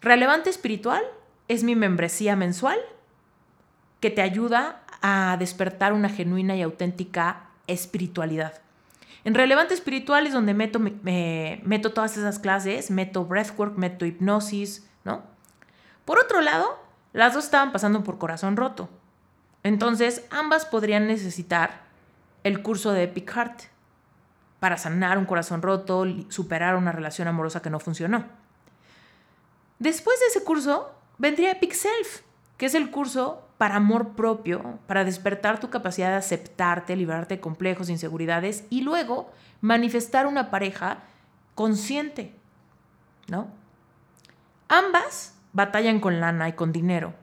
[0.00, 1.02] Relevante espiritual
[1.48, 2.78] es mi membresía mensual
[4.00, 8.60] que te ayuda a despertar una genuina y auténtica espiritualidad.
[9.24, 15.24] En Relevante Espiritual es donde meto, meto todas esas clases, meto breathwork, meto hipnosis, ¿no?
[16.04, 16.78] Por otro lado,
[17.12, 18.88] las dos estaban pasando por corazón roto.
[19.64, 21.80] Entonces, ambas podrían necesitar
[22.44, 23.62] el curso de Epic Heart
[24.60, 28.24] para sanar un corazón roto, superar una relación amorosa que no funcionó.
[29.78, 32.22] Después de ese curso, vendría Epic Self,
[32.56, 37.40] que es el curso para amor propio, para despertar tu capacidad de aceptarte, liberarte de
[37.40, 40.98] complejos, inseguridades y luego manifestar una pareja
[41.54, 42.34] consciente,
[43.28, 43.48] ¿no?
[44.68, 47.14] Ambas batallan con lana y con dinero.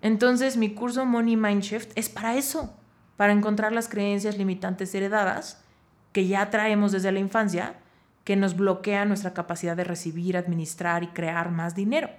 [0.00, 2.74] Entonces mi curso Money Mind Shift es para eso,
[3.16, 5.62] para encontrar las creencias limitantes heredadas
[6.12, 7.74] que ya traemos desde la infancia,
[8.24, 12.10] que nos bloquean nuestra capacidad de recibir, administrar y crear más dinero.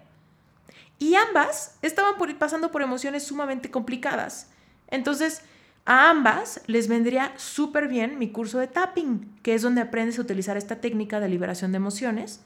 [0.97, 4.49] Y ambas estaban pasando por emociones sumamente complicadas.
[4.87, 5.43] Entonces,
[5.85, 10.21] a ambas les vendría súper bien mi curso de tapping, que es donde aprendes a
[10.21, 12.41] utilizar esta técnica de liberación de emociones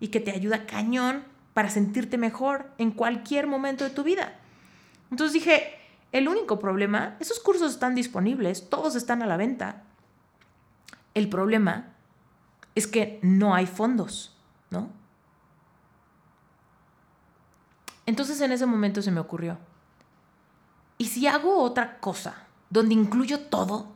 [0.00, 1.24] y que te ayuda cañón
[1.54, 4.32] para sentirte mejor en cualquier momento de tu vida.
[5.10, 5.74] Entonces dije,
[6.12, 9.82] el único problema, esos cursos están disponibles, todos están a la venta.
[11.14, 11.94] El problema
[12.74, 14.36] es que no hay fondos,
[14.70, 14.90] ¿no?
[18.06, 19.58] Entonces en ese momento se me ocurrió,
[20.98, 23.92] ¿y si hago otra cosa donde incluyo todo?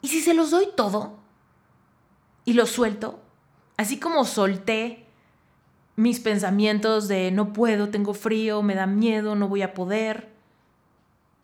[0.00, 1.18] ¿Y si se los doy todo
[2.44, 3.20] y lo suelto?
[3.76, 5.06] Así como solté
[5.96, 10.32] mis pensamientos de no puedo, tengo frío, me da miedo, no voy a poder.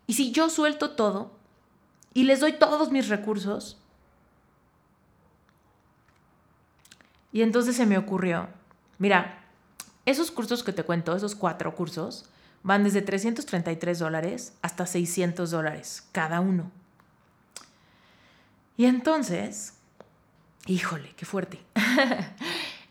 [0.06, 1.32] Y si yo suelto todo
[2.14, 3.80] y les doy todos mis recursos,
[7.32, 8.48] y entonces se me ocurrió,
[8.98, 9.44] mira,
[10.06, 12.28] esos cursos que te cuento, esos cuatro cursos,
[12.62, 16.70] van desde 333 dólares hasta 600 dólares cada uno.
[18.76, 19.74] Y entonces
[20.68, 21.60] híjole, qué fuerte.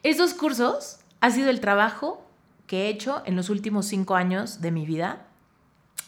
[0.03, 2.25] Esos cursos ha sido el trabajo
[2.65, 5.27] que he hecho en los últimos cinco años de mi vida,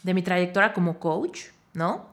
[0.02, 2.06] de mi trayectoria como coach, ¿no?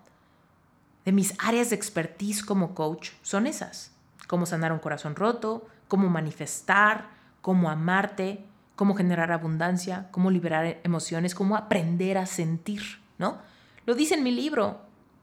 [1.05, 3.91] De mis áreas de expertise como coach son esas.
[4.28, 7.10] Cómo sanar un corazón roto, cómo manifestar,
[7.42, 12.82] cómo amarte, cómo generar abundancia, cómo liberar emociones, cómo aprender a sentir,
[13.18, 13.40] ¿no?
[13.86, 14.82] Lo dice en mi libro,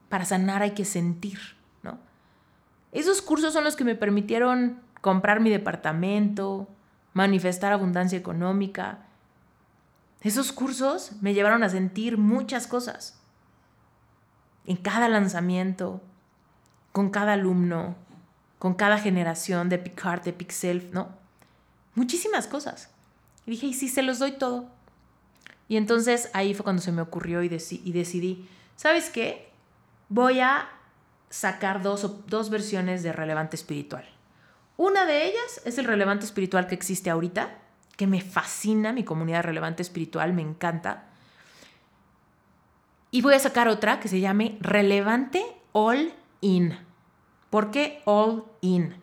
[0.08, 1.38] para sanar hay que sentir,
[1.82, 1.98] ¿no?
[2.92, 6.68] Esos cursos son los que me permitieron comprar mi departamento,
[7.12, 9.00] manifestar abundancia económica.
[10.20, 13.20] Esos cursos me llevaron a sentir muchas cosas.
[14.66, 16.00] En cada lanzamiento,
[16.92, 17.96] con cada alumno,
[18.58, 21.08] con cada generación de Epic Heart, de Epic Self, ¿no?
[21.94, 22.90] Muchísimas cosas.
[23.46, 24.68] Y dije, ¿y si se los doy todo?
[25.68, 29.50] Y entonces ahí fue cuando se me ocurrió y, y decidí, ¿sabes qué?
[30.08, 30.68] Voy a
[31.30, 34.08] sacar dos, dos versiones de relevante espiritual.
[34.76, 37.58] Una de ellas es el relevante espiritual que existe ahorita,
[37.96, 41.04] que me fascina, mi comunidad relevante espiritual, me encanta.
[43.10, 46.76] Y voy a sacar otra que se llame relevante all in.
[47.54, 48.96] ¿Por qué all in?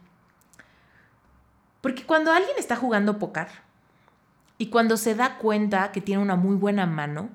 [1.79, 3.47] Porque cuando alguien está jugando póker
[4.57, 7.29] y cuando se da cuenta que tiene una muy buena mano,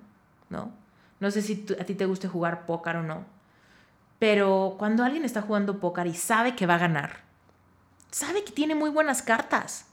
[0.51, 0.73] ¿no?
[1.19, 3.25] No sé si a ti te guste jugar póker o no,
[4.19, 7.21] pero cuando alguien está jugando póker y sabe que va a ganar,
[8.11, 9.87] sabe que tiene muy buenas cartas,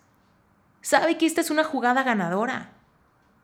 [0.81, 2.71] sabe que esta es una jugada ganadora,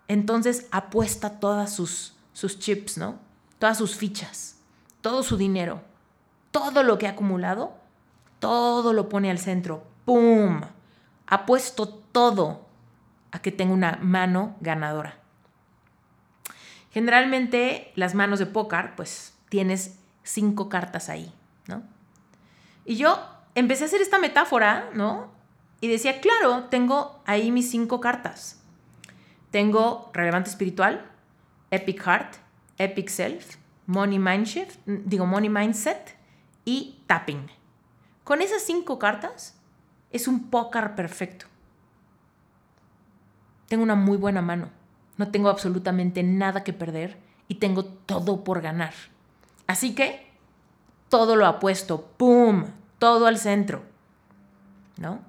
[0.09, 3.19] entonces apuesta todas sus, sus chips, ¿no?
[3.57, 4.57] Todas sus fichas,
[4.99, 5.82] todo su dinero,
[6.52, 7.74] todo lo que ha acumulado,
[8.39, 9.84] todo lo pone al centro.
[10.06, 10.62] ¡Pum!
[11.28, 12.66] Ha puesto todo
[13.32, 15.20] a que tenga una mano ganadora.
[16.91, 21.32] Generalmente las manos de póker, pues tienes cinco cartas ahí,
[21.68, 21.84] ¿no?
[22.86, 23.20] Y yo
[23.54, 25.32] empecé a hacer esta metáfora, ¿no?
[25.82, 28.62] Y decía, claro, tengo ahí mis cinco cartas.
[29.52, 31.06] Tengo relevante espiritual,
[31.70, 32.36] epic heart,
[32.78, 36.18] epic self, money mindset, digo money mindset
[36.70, 37.47] y tapping.
[38.24, 39.59] Con esas cinco cartas
[40.11, 41.47] es un póker perfecto.
[43.67, 44.70] Tengo una muy buena mano.
[45.17, 47.17] No tengo absolutamente nada que perder
[47.47, 48.93] y tengo todo por ganar.
[49.65, 50.30] Así que
[51.09, 52.65] todo lo apuesto, ¡pum!
[52.99, 53.82] Todo al centro.
[54.97, 55.22] ¿No?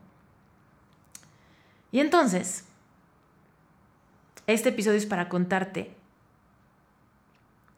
[1.91, 2.67] Y entonces,
[4.47, 5.97] este episodio es para contarte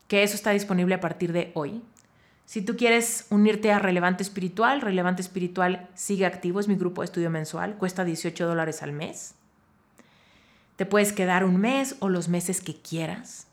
[0.08, 1.80] que eso está disponible a partir de hoy.
[2.46, 7.06] Si tú quieres unirte a Relevante Espiritual, Relevante Espiritual sigue activo, es mi grupo de
[7.06, 9.34] estudio mensual, cuesta 18 dólares al mes.
[10.76, 13.46] Te puedes quedar un mes o los meses que quieras.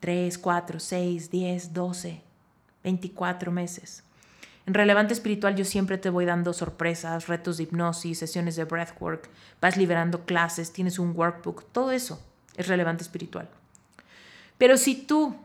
[0.00, 2.22] 3, 4, 6, 10, 12,
[2.84, 4.04] 24 meses.
[4.66, 9.28] En Relevante Espiritual yo siempre te voy dando sorpresas, retos de hipnosis, sesiones de breathwork,
[9.60, 12.20] vas liberando clases, tienes un workbook, todo eso
[12.56, 13.48] es relevante espiritual.
[14.58, 15.36] Pero si tú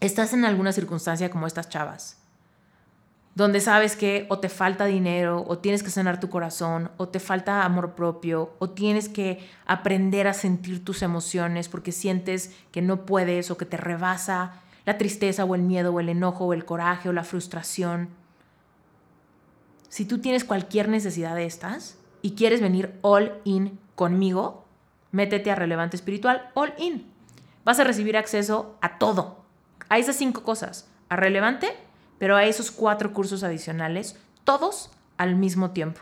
[0.00, 2.18] estás en alguna circunstancia como estas chavas,
[3.34, 7.20] donde sabes que o te falta dinero, o tienes que sanar tu corazón, o te
[7.20, 13.06] falta amor propio, o tienes que aprender a sentir tus emociones porque sientes que no
[13.06, 16.64] puedes o que te rebasa la tristeza o el miedo o el enojo o el
[16.64, 18.08] coraje o la frustración.
[19.88, 24.64] Si tú tienes cualquier necesidad de estas y quieres venir all in conmigo,
[25.12, 27.10] métete a Relevante Espiritual all in.
[27.64, 29.39] Vas a recibir acceso a todo,
[29.90, 31.76] a esas cinco cosas, a Relevante,
[32.18, 36.00] pero a esos cuatro cursos adicionales, todos al mismo tiempo.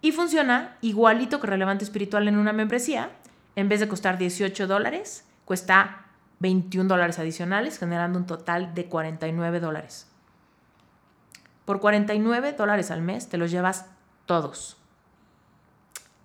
[0.00, 3.10] Y funciona igualito que Relevante Espiritual en una membresía.
[3.56, 6.06] En vez de costar 18 dólares, cuesta
[6.38, 10.06] 21 dólares adicionales, generando un total de 49 dólares.
[11.64, 13.86] Por 49 dólares al mes te los llevas
[14.26, 14.76] todos.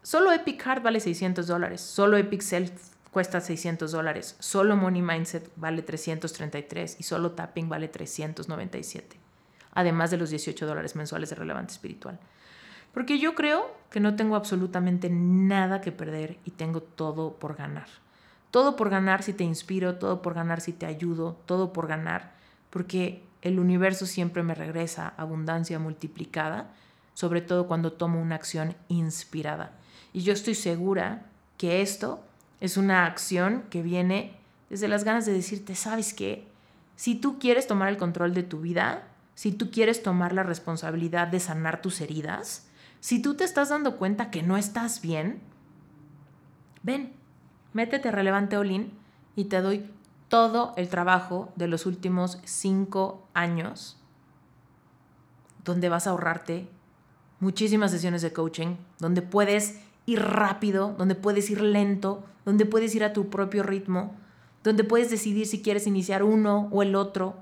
[0.04, 5.52] Solo Epic Heart vale 600 dólares, solo Epic Self cuesta 600 dólares, solo Money Mindset
[5.58, 9.18] vale 333 y solo Tapping vale 397,
[9.74, 12.20] además de los 18 dólares mensuales de relevante espiritual.
[12.94, 17.88] Porque yo creo que no tengo absolutamente nada que perder y tengo todo por ganar.
[18.50, 22.34] Todo por ganar si te inspiro, todo por ganar si te ayudo, todo por ganar,
[22.70, 26.74] porque el universo siempre me regresa abundancia multiplicada,
[27.14, 29.72] sobre todo cuando tomo una acción inspirada.
[30.12, 31.26] Y yo estoy segura
[31.58, 32.24] que esto
[32.62, 34.38] es una acción que viene
[34.70, 36.48] desde las ganas de decirte, ¿sabes qué?
[36.96, 41.28] Si tú quieres tomar el control de tu vida, si tú quieres tomar la responsabilidad
[41.28, 42.68] de sanar tus heridas,
[43.00, 45.42] si tú te estás dando cuenta que no estás bien,
[46.84, 47.14] ven,
[47.74, 48.94] métete Relevante Olin
[49.36, 49.90] y te doy
[50.28, 53.98] todo el trabajo de los últimos cinco años
[55.66, 56.70] donde vas a ahorrarte
[57.40, 59.82] muchísimas sesiones de coaching donde puedes
[60.16, 64.16] rápido, donde puedes ir lento, donde puedes ir a tu propio ritmo,
[64.64, 67.36] donde puedes decidir si quieres iniciar uno o el otro,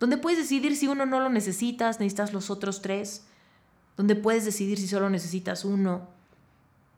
[0.00, 3.26] donde puedes decidir si uno no lo necesitas, necesitas los otros tres,
[3.96, 6.08] donde puedes decidir si solo necesitas uno,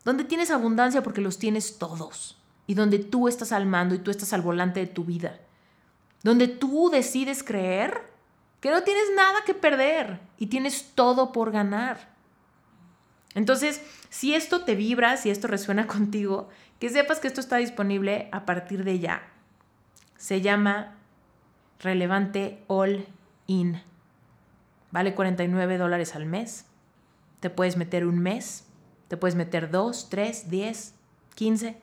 [0.04, 2.36] donde tienes abundancia porque los tienes todos
[2.66, 5.38] y donde tú estás al mando y tú estás al volante de tu vida,
[6.22, 8.02] donde tú decides creer
[8.60, 12.15] que no tienes nada que perder y tienes todo por ganar.
[13.36, 16.48] Entonces, si esto te vibra, si esto resuena contigo,
[16.80, 19.22] que sepas que esto está disponible a partir de ya.
[20.16, 20.96] Se llama
[21.78, 23.06] Relevante All
[23.46, 23.82] In.
[24.90, 26.64] Vale 49 dólares al mes.
[27.40, 28.64] Te puedes meter un mes,
[29.08, 30.94] te puedes meter dos, tres, diez,
[31.34, 31.76] quince.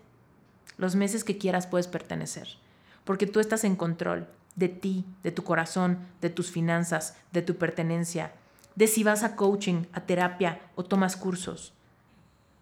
[0.78, 2.47] Los meses que quieras puedes pertenecer.
[3.04, 7.58] Porque tú estás en control de ti, de tu corazón, de tus finanzas, de tu
[7.58, 8.34] pertenencia,
[8.76, 11.74] de si vas a coaching, a terapia o tomas cursos,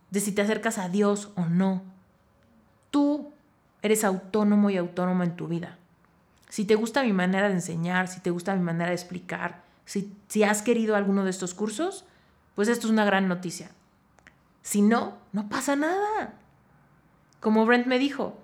[0.09, 1.83] de si te acercas a Dios o no.
[2.89, 3.31] Tú
[3.81, 5.77] eres autónomo y autónomo en tu vida.
[6.49, 10.13] Si te gusta mi manera de enseñar, si te gusta mi manera de explicar, si,
[10.27, 12.05] si has querido alguno de estos cursos,
[12.55, 13.71] pues esto es una gran noticia.
[14.61, 16.33] Si no, no pasa nada.
[17.39, 18.37] Como Brent me dijo,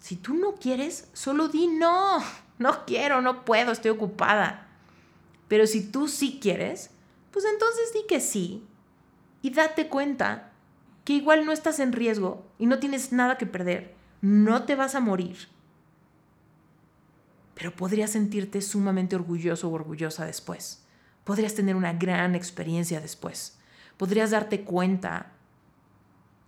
[0.00, 2.18] si tú no quieres, solo di no.
[2.58, 4.66] No quiero, no puedo, estoy ocupada.
[5.52, 6.88] Pero si tú sí quieres,
[7.30, 8.66] pues entonces di que sí.
[9.42, 10.50] Y date cuenta
[11.04, 13.94] que igual no estás en riesgo y no tienes nada que perder.
[14.22, 15.36] No te vas a morir.
[17.54, 20.86] Pero podrías sentirte sumamente orgulloso o orgullosa después.
[21.22, 23.58] Podrías tener una gran experiencia después.
[23.98, 25.32] Podrías darte cuenta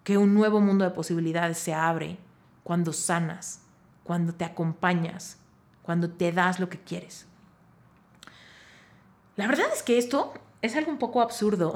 [0.02, 2.16] que un nuevo mundo de posibilidades se abre
[2.62, 3.60] cuando sanas,
[4.02, 5.36] cuando te acompañas,
[5.82, 7.26] cuando te das lo que quieres.
[9.36, 10.32] La verdad es que esto
[10.62, 11.74] es algo un poco absurdo.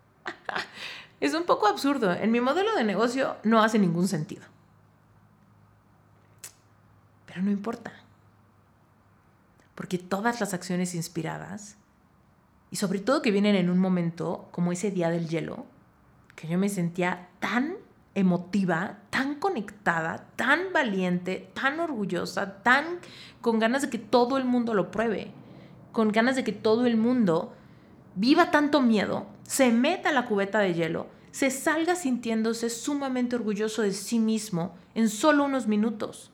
[1.20, 2.12] es un poco absurdo.
[2.12, 4.42] En mi modelo de negocio no hace ningún sentido.
[7.26, 7.92] Pero no importa.
[9.74, 11.76] Porque todas las acciones inspiradas,
[12.70, 15.64] y sobre todo que vienen en un momento como ese día del hielo,
[16.34, 17.76] que yo me sentía tan
[18.14, 22.98] emotiva, tan conectada, tan valiente, tan orgullosa, tan
[23.40, 25.32] con ganas de que todo el mundo lo pruebe
[25.96, 27.54] con ganas de que todo el mundo
[28.16, 33.80] viva tanto miedo, se meta a la cubeta de hielo, se salga sintiéndose sumamente orgulloso
[33.80, 36.30] de sí mismo en solo unos minutos.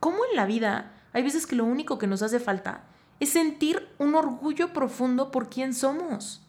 [0.00, 2.84] ¿Cómo en la vida hay veces que lo único que nos hace falta
[3.20, 6.40] es sentir un orgullo profundo por quién somos?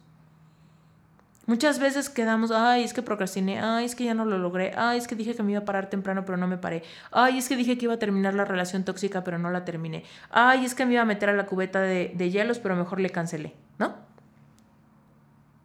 [1.50, 5.00] Muchas veces quedamos, ay, es que procrastiné, ay, es que ya no lo logré, ay,
[5.00, 7.50] es que dije que me iba a parar temprano, pero no me paré, ay, es
[7.50, 10.76] que dije que iba a terminar la relación tóxica, pero no la terminé, ay, es
[10.76, 13.56] que me iba a meter a la cubeta de, de hielos, pero mejor le cancelé,
[13.80, 13.96] ¿no?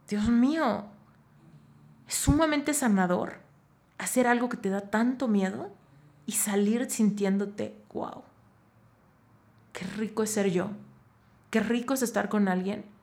[0.08, 0.86] Dios mío,
[2.08, 3.40] es sumamente sanador
[3.98, 5.70] hacer algo que te da tanto miedo
[6.24, 8.22] y salir sintiéndote, wow,
[9.74, 10.70] qué rico es ser yo,
[11.50, 12.93] qué rico es estar con alguien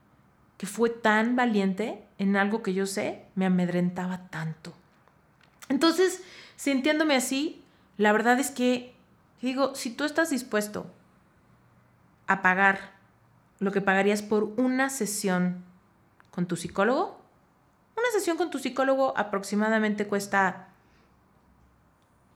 [0.61, 4.75] que fue tan valiente en algo que yo sé, me amedrentaba tanto.
[5.69, 6.21] Entonces,
[6.55, 7.63] sintiéndome así,
[7.97, 8.93] la verdad es que,
[9.41, 10.85] digo, si tú estás dispuesto
[12.27, 12.91] a pagar
[13.57, 15.63] lo que pagarías por una sesión
[16.29, 17.19] con tu psicólogo,
[17.97, 20.67] una sesión con tu psicólogo aproximadamente cuesta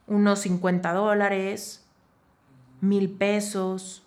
[0.07, 1.85] unos 50 dólares,
[2.81, 4.01] mil pesos,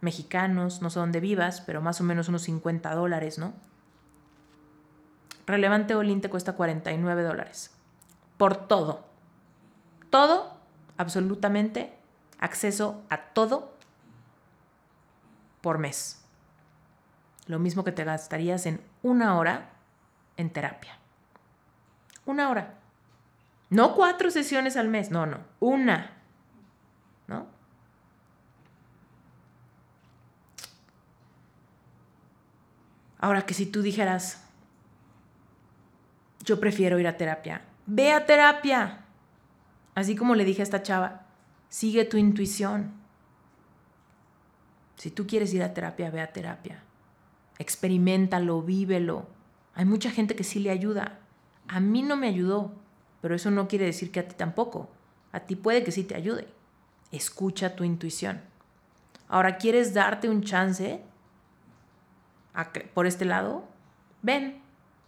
[0.00, 3.54] mexicanos, no sé dónde vivas, pero más o menos unos 50 dólares, ¿no?
[5.46, 7.74] Relevante Olin te cuesta 49 dólares.
[8.36, 9.06] Por todo.
[10.10, 10.58] Todo,
[10.96, 11.96] absolutamente,
[12.38, 13.76] acceso a todo
[15.60, 16.24] por mes.
[17.46, 19.70] Lo mismo que te gastarías en una hora
[20.36, 20.98] en terapia.
[22.24, 22.74] Una hora.
[23.70, 26.15] No cuatro sesiones al mes, no, no, una.
[33.18, 34.44] Ahora que si tú dijeras,
[36.44, 39.04] yo prefiero ir a terapia, ve a terapia.
[39.94, 41.26] Así como le dije a esta chava,
[41.68, 42.92] sigue tu intuición.
[44.96, 46.82] Si tú quieres ir a terapia, ve a terapia.
[47.58, 49.26] Experimentalo, vívelo.
[49.74, 51.18] Hay mucha gente que sí le ayuda.
[51.68, 52.74] A mí no me ayudó,
[53.20, 54.90] pero eso no quiere decir que a ti tampoco.
[55.32, 56.48] A ti puede que sí te ayude.
[57.12, 58.40] Escucha tu intuición.
[59.28, 61.02] Ahora, ¿quieres darte un chance?
[62.94, 63.64] Por este lado,
[64.22, 64.62] ven,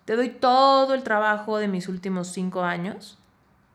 [0.04, 3.18] te doy todo el trabajo de mis últimos cinco años,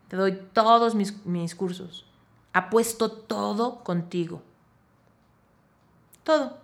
[0.07, 2.05] te doy todos mis, mis cursos,
[2.53, 4.41] apuesto todo contigo,
[6.23, 6.57] todo.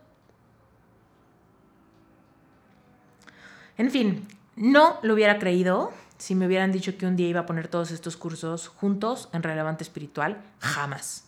[3.77, 4.27] En fin,
[4.59, 7.91] No lo hubiera creído si me hubieran dicho que un día iba a poner todos
[7.91, 10.43] estos cursos juntos en Relevante Espiritual.
[10.59, 11.23] Jamás.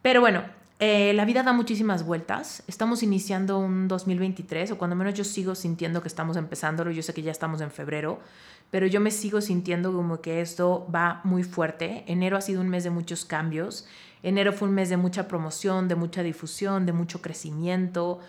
[0.00, 0.44] Pero bueno,
[0.80, 2.62] eh, la vida da muchísimas vueltas.
[2.66, 6.90] Estamos iniciando un 2023, o cuando menos yo sigo sintiendo que estamos empezándolo.
[6.90, 8.20] Yo sé que ya estamos en febrero,
[8.70, 12.04] pero yo me sigo sintiendo como que esto va muy fuerte.
[12.06, 13.86] Enero ha sido un mes de muchos cambios.
[14.22, 18.20] Enero fue un mes de mucha promoción, de mucha difusión, de mucho crecimiento.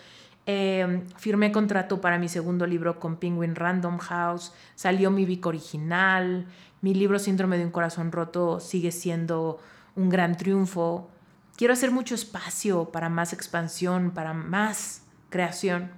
[0.45, 6.45] Eh, firmé contrato para mi segundo libro con Penguin Random House, salió mi Vic original,
[6.81, 9.59] mi libro Síndrome de un corazón roto sigue siendo
[9.95, 11.09] un gran triunfo.
[11.55, 15.89] Quiero hacer mucho espacio para más expansión, para más creación.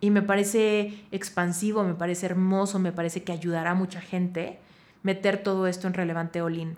[0.00, 4.58] Y me parece expansivo, me parece hermoso, me parece que ayudará a mucha gente
[5.02, 6.76] meter todo esto en relevante Olin.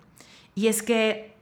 [0.55, 1.33] Y es que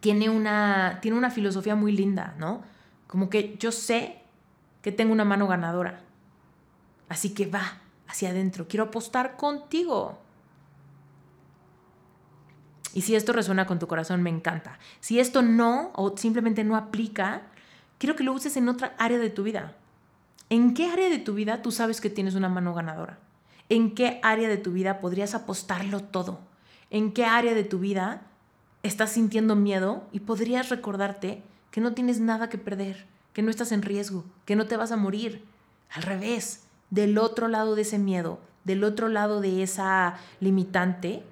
[0.00, 2.62] tiene una, tiene una filosofía muy linda, ¿no?
[3.06, 4.18] Como que yo sé
[4.82, 6.00] que tengo una mano ganadora.
[7.08, 8.68] Así que va hacia adentro.
[8.68, 10.18] Quiero apostar contigo.
[12.94, 14.78] Y si esto resuena con tu corazón, me encanta.
[15.00, 17.42] Si esto no o simplemente no aplica,
[17.98, 19.74] quiero que lo uses en otra área de tu vida.
[20.50, 23.18] ¿En qué área de tu vida tú sabes que tienes una mano ganadora?
[23.68, 26.40] ¿En qué área de tu vida podrías apostarlo todo?
[26.90, 28.22] ¿En qué área de tu vida
[28.82, 33.06] estás sintiendo miedo y podrías recordarte que no tienes nada que perder?
[33.38, 35.44] que no estás en riesgo, que no te vas a morir.
[35.90, 41.22] Al revés, del otro lado de ese miedo, del otro lado de esa limitante,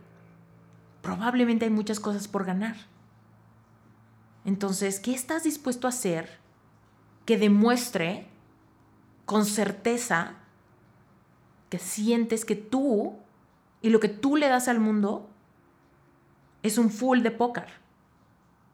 [1.07, 2.75] probablemente hay muchas cosas por ganar.
[4.45, 6.29] Entonces, ¿qué estás dispuesto a hacer
[7.25, 8.27] que demuestre
[9.25, 10.33] con certeza
[11.71, 13.15] que sientes que tú
[13.83, 15.31] y lo que tú le das al mundo
[16.65, 17.69] es un full de póker?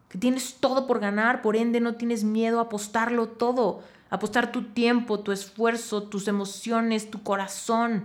[0.09, 4.65] que tienes todo por ganar, por ende no tienes miedo a apostarlo todo, apostar tu
[4.65, 8.05] tiempo, tu esfuerzo, tus emociones, tu corazón,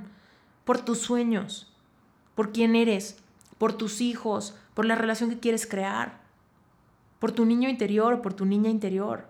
[0.63, 1.73] por tus sueños,
[2.33, 3.21] por quién eres,
[3.57, 6.19] por tus hijos, por la relación que quieres crear,
[7.19, 9.25] por tu niño interior, por tu niña interior.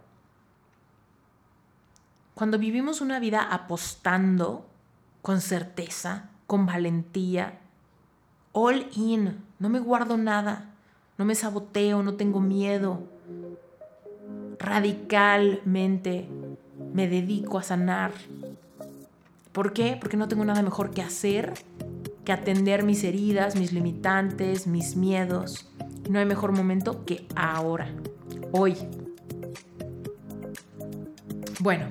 [2.34, 4.66] Cuando vivimos una vida apostando
[5.22, 7.60] con certeza, con valentía,
[8.52, 10.74] all in, no me guardo nada,
[11.18, 13.04] no me saboteo, no tengo miedo.
[14.60, 16.30] Radicalmente
[16.94, 18.12] me dedico a sanar.
[19.52, 19.98] ¿Por qué?
[20.00, 21.54] Porque no tengo nada mejor que hacer
[22.28, 25.66] que atender mis heridas, mis limitantes, mis miedos.
[26.10, 27.90] No hay mejor momento que ahora,
[28.52, 28.76] hoy.
[31.62, 31.86] Bueno,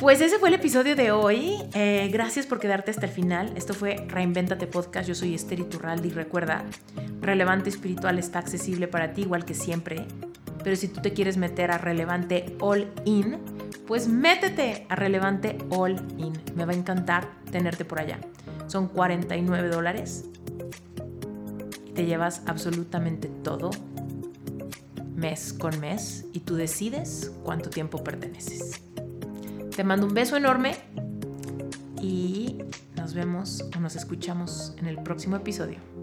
[0.00, 1.58] pues ese fue el episodio de hoy.
[1.74, 3.52] Eh, gracias por quedarte hasta el final.
[3.54, 5.06] Esto fue Reinventate Podcast.
[5.06, 6.64] Yo soy Esther Iturralde y recuerda,
[7.20, 10.06] Relevante Espiritual está accesible para ti igual que siempre.
[10.64, 13.38] Pero si tú te quieres meter a Relevante All In,
[13.86, 16.32] pues métete a Relevante All In.
[16.56, 18.18] Me va a encantar tenerte por allá.
[18.66, 20.24] Son 49 dólares
[21.94, 23.70] te llevas absolutamente todo
[25.14, 28.82] mes con mes y tú decides cuánto tiempo perteneces.
[29.74, 30.76] Te mando un beso enorme
[32.02, 32.58] y
[32.96, 35.93] nos vemos o nos escuchamos en el próximo episodio.